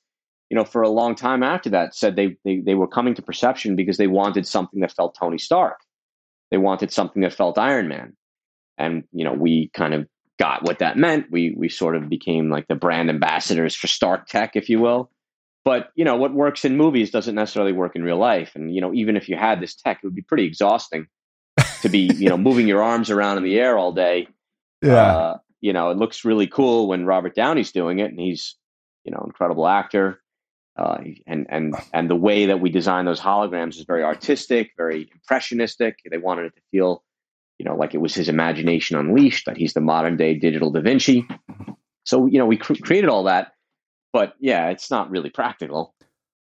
[0.49, 3.21] you know for a long time after that said they they, they were coming to
[3.21, 5.77] perception because they wanted something that felt tony stark
[6.49, 8.15] they wanted something that felt iron man
[8.77, 10.07] and you know we kind of
[10.41, 11.27] got what that meant.
[11.29, 15.11] We we sort of became like the brand ambassadors for Stark Tech, if you will.
[15.63, 18.53] But you know what works in movies doesn't necessarily work in real life.
[18.55, 21.05] And you know, even if you had this tech, it would be pretty exhausting
[21.81, 24.27] to be you know moving your arms around in the air all day.
[24.83, 25.15] Yeah.
[25.15, 28.55] Uh, you know, it looks really cool when Robert Downey's doing it, and he's
[29.03, 30.19] you know incredible actor.
[30.75, 35.07] Uh, and and and the way that we design those holograms is very artistic, very
[35.13, 35.99] impressionistic.
[36.09, 37.03] They wanted it to feel,
[37.59, 39.45] you know, like it was his imagination unleashed.
[39.45, 41.27] That he's the modern day digital Da Vinci.
[42.05, 43.51] So you know, we cr- created all that,
[44.13, 45.93] but yeah, it's not really practical.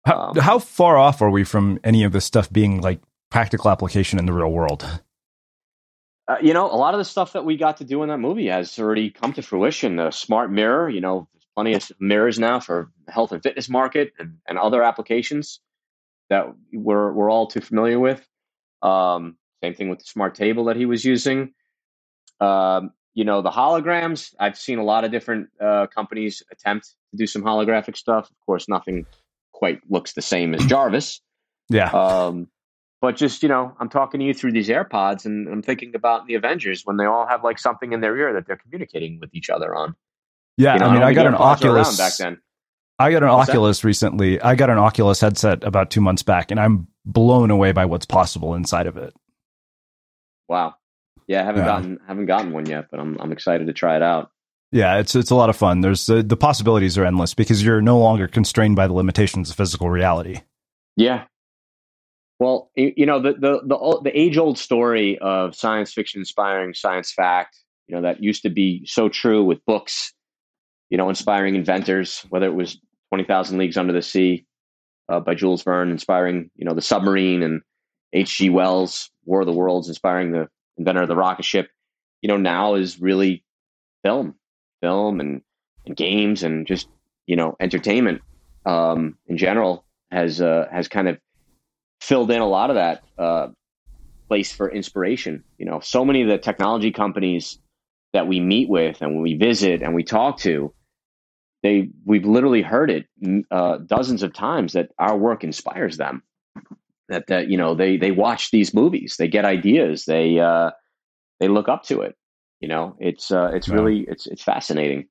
[0.05, 4.19] How, how far off are we from any of this stuff being like practical application
[4.19, 5.01] in the real world?
[6.27, 8.17] Uh, you know, a lot of the stuff that we got to do in that
[8.17, 9.95] movie has already come to fruition.
[9.95, 14.13] The smart mirror, you know, there's plenty of mirrors now for health and fitness market
[14.19, 15.61] and, and other applications
[16.29, 18.27] that we're we're all too familiar with.
[18.81, 21.53] Um, same thing with the smart table that he was using.
[22.41, 24.35] Um, you know, the holograms.
[24.39, 28.29] I've seen a lot of different uh, companies attempt to do some holographic stuff.
[28.29, 29.05] Of course, nothing
[29.53, 31.21] quite looks the same as Jarvis.
[31.69, 31.89] Yeah.
[31.89, 32.49] Um,
[33.01, 36.25] but just you know, I'm talking to you through these AirPods, and I'm thinking about
[36.27, 39.29] the Avengers when they all have like something in their ear that they're communicating with
[39.33, 39.95] each other on.
[40.57, 42.41] Yeah, You know, I mean, don't I got an AirPods were around Oculus back then.
[42.99, 43.51] I got an What's that?
[43.51, 44.41] Oculus recently.
[44.41, 48.07] I got an Oculus headset about two months back, and I'm blown away by what's
[48.07, 49.13] possible inside of it.
[50.47, 50.75] Wow.
[51.27, 51.67] Yeah, I haven't Yeah.
[51.67, 54.31] gotten haven't gotten one yet, but I'm I'm excited to try it out.
[54.71, 55.81] Yeah, it's it's a lot of fun.
[55.81, 59.55] There's uh, the possibilities are endless because you're no longer constrained by the limitations of
[59.57, 60.41] physical reality.
[60.95, 61.25] Yeah.
[62.39, 67.11] Well, you know the the the, the age old story of science fiction inspiring science
[67.11, 67.57] fact.
[67.87, 70.13] You know that used to be so true with books.
[70.89, 72.79] You know, inspiring inventors, whether it was
[73.09, 74.45] Twenty Thousand Leagues Under the Sea
[75.09, 77.61] uh, by Jules Verne, inspiring you know the submarine, and
[78.13, 78.37] H.
[78.37, 78.49] G.
[78.49, 81.69] Wells, War of the Worlds, inspiring the inventor of the rocket ship.
[82.21, 83.43] You know, now is really
[84.03, 84.35] film,
[84.81, 85.41] film, and,
[85.85, 86.87] and games, and just
[87.25, 88.21] you know entertainment
[88.65, 91.17] um, in general has uh, has kind of
[92.01, 93.47] filled in a lot of that uh,
[94.29, 95.43] place for inspiration.
[95.57, 97.59] You know, so many of the technology companies
[98.13, 100.73] that we meet with and we visit and we talk to,
[101.63, 106.23] they we've literally heard it mm, uh, dozens of times that our work inspires them.
[107.09, 110.71] That that you know they they watch these movies, they get ideas, they uh,
[111.39, 112.15] they look up to it.
[112.59, 113.75] You know, it's uh, it's Yeah.
[113.75, 115.07] really it's it's fascinating.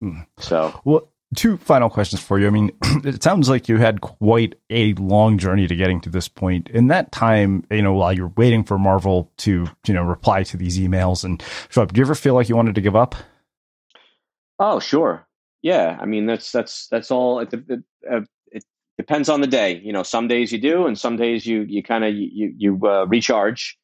[0.00, 0.20] Hmm.
[0.38, 2.46] So Well, two final questions for you.
[2.46, 2.70] I mean,
[3.04, 6.68] it sounds like you had quite a long journey to getting to this point.
[6.70, 10.56] In that time, you know, while you're waiting for Marvel to, you know, reply to
[10.56, 13.14] these emails and show up, do you ever feel like you wanted to give up?
[14.58, 15.26] Oh, sure.
[15.62, 15.96] Yeah.
[16.00, 17.40] I mean, that's that's that's all.
[17.40, 18.20] It, it, uh,
[18.50, 18.64] it
[18.96, 19.80] depends on the day.
[19.82, 22.80] You know, some days you do, and some days you you kind of you you
[22.84, 23.78] uh, recharge,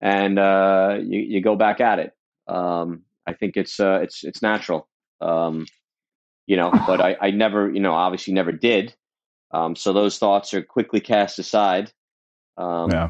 [0.00, 2.12] and uh, you you go back at it.
[2.46, 4.88] Um, I think it's uh, it's it's natural.
[5.20, 5.66] Um,
[6.46, 8.94] you know, but I I never you know obviously never did.
[9.52, 11.92] Um, so those thoughts are quickly cast aside.
[12.56, 13.08] Um, yeah.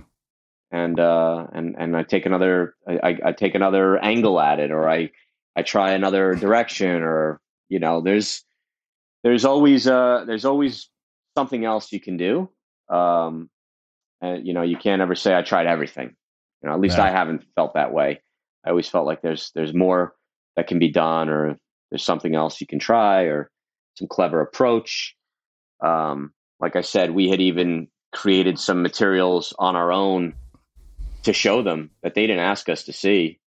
[0.71, 4.89] and uh, and and I take another I, I- take another angle at it, or
[4.89, 5.11] I
[5.57, 8.45] I try another direction, or you know, there's
[9.25, 10.89] there's always uh there's always
[11.37, 12.49] something else you can do.
[12.89, 13.51] Um,
[14.21, 16.15] and you know, you can't ever say I tried everything.
[16.63, 17.05] You know, at least Yeah.
[17.05, 18.21] I haven't felt that way.
[18.65, 20.15] I always felt like there's there's more
[20.57, 21.57] that can be done, or
[21.91, 23.51] there's something else you can try, or
[23.95, 25.17] some clever approach.
[25.81, 30.35] Um, like I said, we had even created some materials on our own
[31.25, 33.41] to show them that they didn't ask us to see.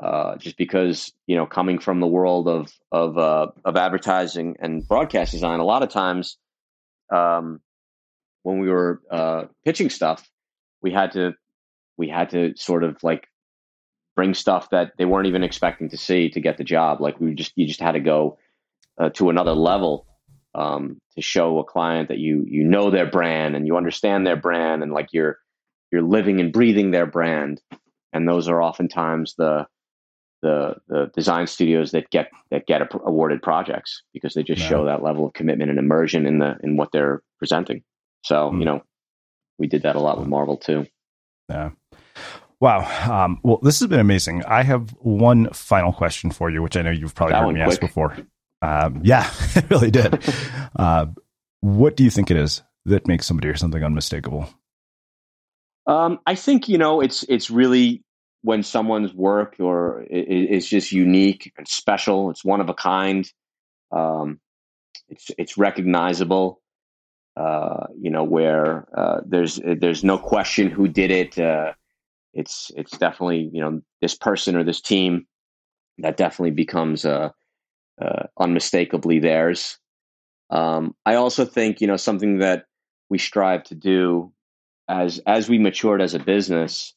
[0.00, 4.86] Uh, just because you know, coming from the world of of uh, of advertising and
[4.86, 6.38] broadcast design, a lot of times
[7.12, 7.60] um,
[8.42, 10.28] when we were uh, pitching stuff,
[10.82, 11.34] we had to
[11.96, 13.28] we had to sort of like
[14.16, 17.00] bring stuff that they weren't even expecting to see to get the job.
[17.00, 18.38] Like we just you just had to go
[18.98, 20.06] uh, to another level
[20.54, 24.36] um, to show a client that you you know their brand and you understand their
[24.36, 25.38] brand and like you're
[25.90, 27.60] you're living and breathing their brand.
[28.12, 29.66] And those are oftentimes the
[30.42, 34.84] the the design studios that get that get a- awarded projects because they just show
[34.84, 37.82] that level of commitment and immersion in the in what they're presenting.
[38.24, 38.58] So Mm.
[38.58, 38.82] you know,
[39.58, 40.86] we did that a lot with Marvel too.
[41.48, 41.70] Yeah.
[42.62, 43.24] Wow.
[43.24, 44.44] Um, well, this has been amazing.
[44.44, 47.60] I have one final question for you, which I know you've probably That heard me
[47.60, 48.16] ask before.
[48.62, 50.22] Um, yeah, it really did.
[50.76, 51.06] uh,
[51.58, 54.48] what do you think it is that makes somebody or something unmistakable?
[55.88, 58.04] Um, I think you know it's it's really
[58.42, 62.30] when someone's work or is just unique and special.
[62.30, 63.28] It's one of a kind.
[63.90, 64.38] Um,
[65.08, 66.60] it's it's recognizable.
[67.36, 71.36] Uh, you know where uh, there's there's no question who did it.
[71.36, 71.72] Uh,
[72.34, 75.26] it's it's definitely you know this person or this team.
[75.98, 77.30] that definitely becomes uh,
[78.00, 79.78] uh, unmistakably theirs.
[80.50, 82.66] Um, I also think you know something that
[83.10, 84.32] we strive to do
[84.88, 86.94] as as we matured as a business,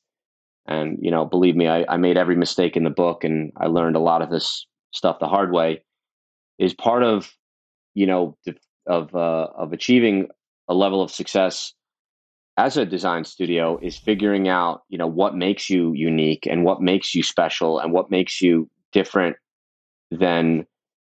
[0.66, 3.68] and you know, believe me, I, I made every mistake in the book, and I
[3.68, 5.84] learned a lot of this stuff the hard way.
[6.58, 7.32] Is part of
[7.94, 8.38] you know
[8.88, 10.30] of uh, of achieving
[10.68, 11.74] a level of success
[12.58, 16.82] as a design studio is figuring out you know what makes you unique and what
[16.82, 19.36] makes you special and what makes you different
[20.12, 20.66] than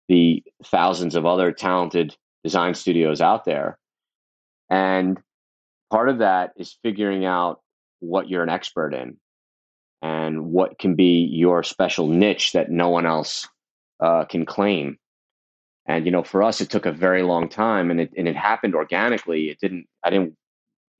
[0.08, 3.78] the thousands of other talented design studios out there.
[4.70, 5.18] And
[5.90, 7.60] part of that is figuring out
[8.00, 9.16] what you're an expert in
[10.00, 13.48] and what can be your special niche that no one else
[14.00, 14.98] uh, can claim.
[15.86, 18.36] And you know for us it took a very long time and it and it
[18.36, 19.50] happened organically.
[19.50, 20.36] It didn't i didn't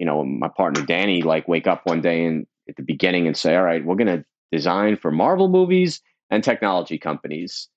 [0.03, 3.37] you know, my partner Danny like wake up one day and at the beginning and
[3.37, 7.69] say, "All right, we're going to design for Marvel movies and technology companies."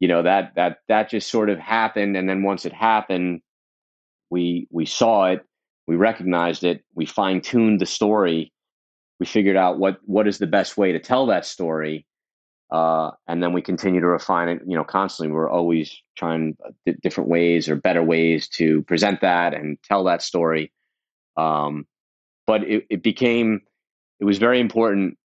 [0.00, 3.42] You know that that that just sort of happened, and then once it happened,
[4.30, 5.44] we we saw it,
[5.86, 8.50] we recognized it, we fine tuned the story,
[9.20, 12.06] we figured out what what is the best way to tell that story,
[12.70, 14.62] uh, and then we continue to refine it.
[14.66, 19.52] You know, constantly we're always trying uh, different ways or better ways to present that
[19.52, 20.72] and tell that story.
[21.38, 21.86] Um,
[22.46, 23.62] but it, it became
[24.20, 25.16] it was very important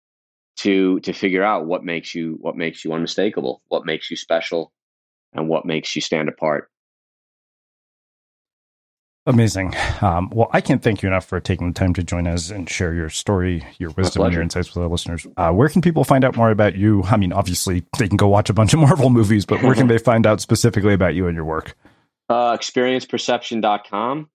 [0.57, 4.72] to to figure out what makes you what makes you unmistakable, what makes you special,
[5.34, 6.70] and what makes you stand apart.
[9.26, 9.74] Amazing.
[10.01, 12.70] Um, well, I can't thank you enough for taking the time to join us and
[12.70, 15.26] share your story, your wisdom, and your insights with our listeners.
[15.38, 17.03] Uh, where can people find out more about you?
[17.03, 19.88] I mean, obviously, they can go watch a bunch of Marvel movies, but where can
[19.88, 21.78] they find out specifically about you and your work?
[22.28, 24.30] Uh, experienceperception.com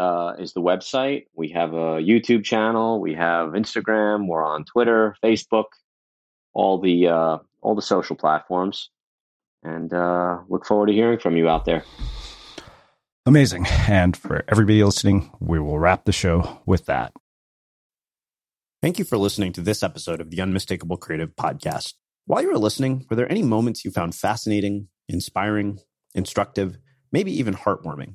[0.00, 1.26] uh, is the website.
[1.34, 3.00] We have a YouTube channel.
[3.00, 4.26] We have Instagram.
[4.26, 5.66] We're on Twitter, Facebook,
[6.54, 8.88] all the uh, all the social platforms,
[9.62, 11.84] and uh, look forward to hearing from you out there.
[13.26, 13.66] Amazing.
[13.86, 17.12] And for everybody listening, we will wrap the show with that.
[18.80, 21.92] Thank you for listening to this episode of the Unmistakable Creative Podcast.
[22.24, 25.80] While you were listening, were there any moments you found fascinating, inspiring,
[26.14, 26.78] instructive,
[27.12, 28.14] maybe even heartwarming?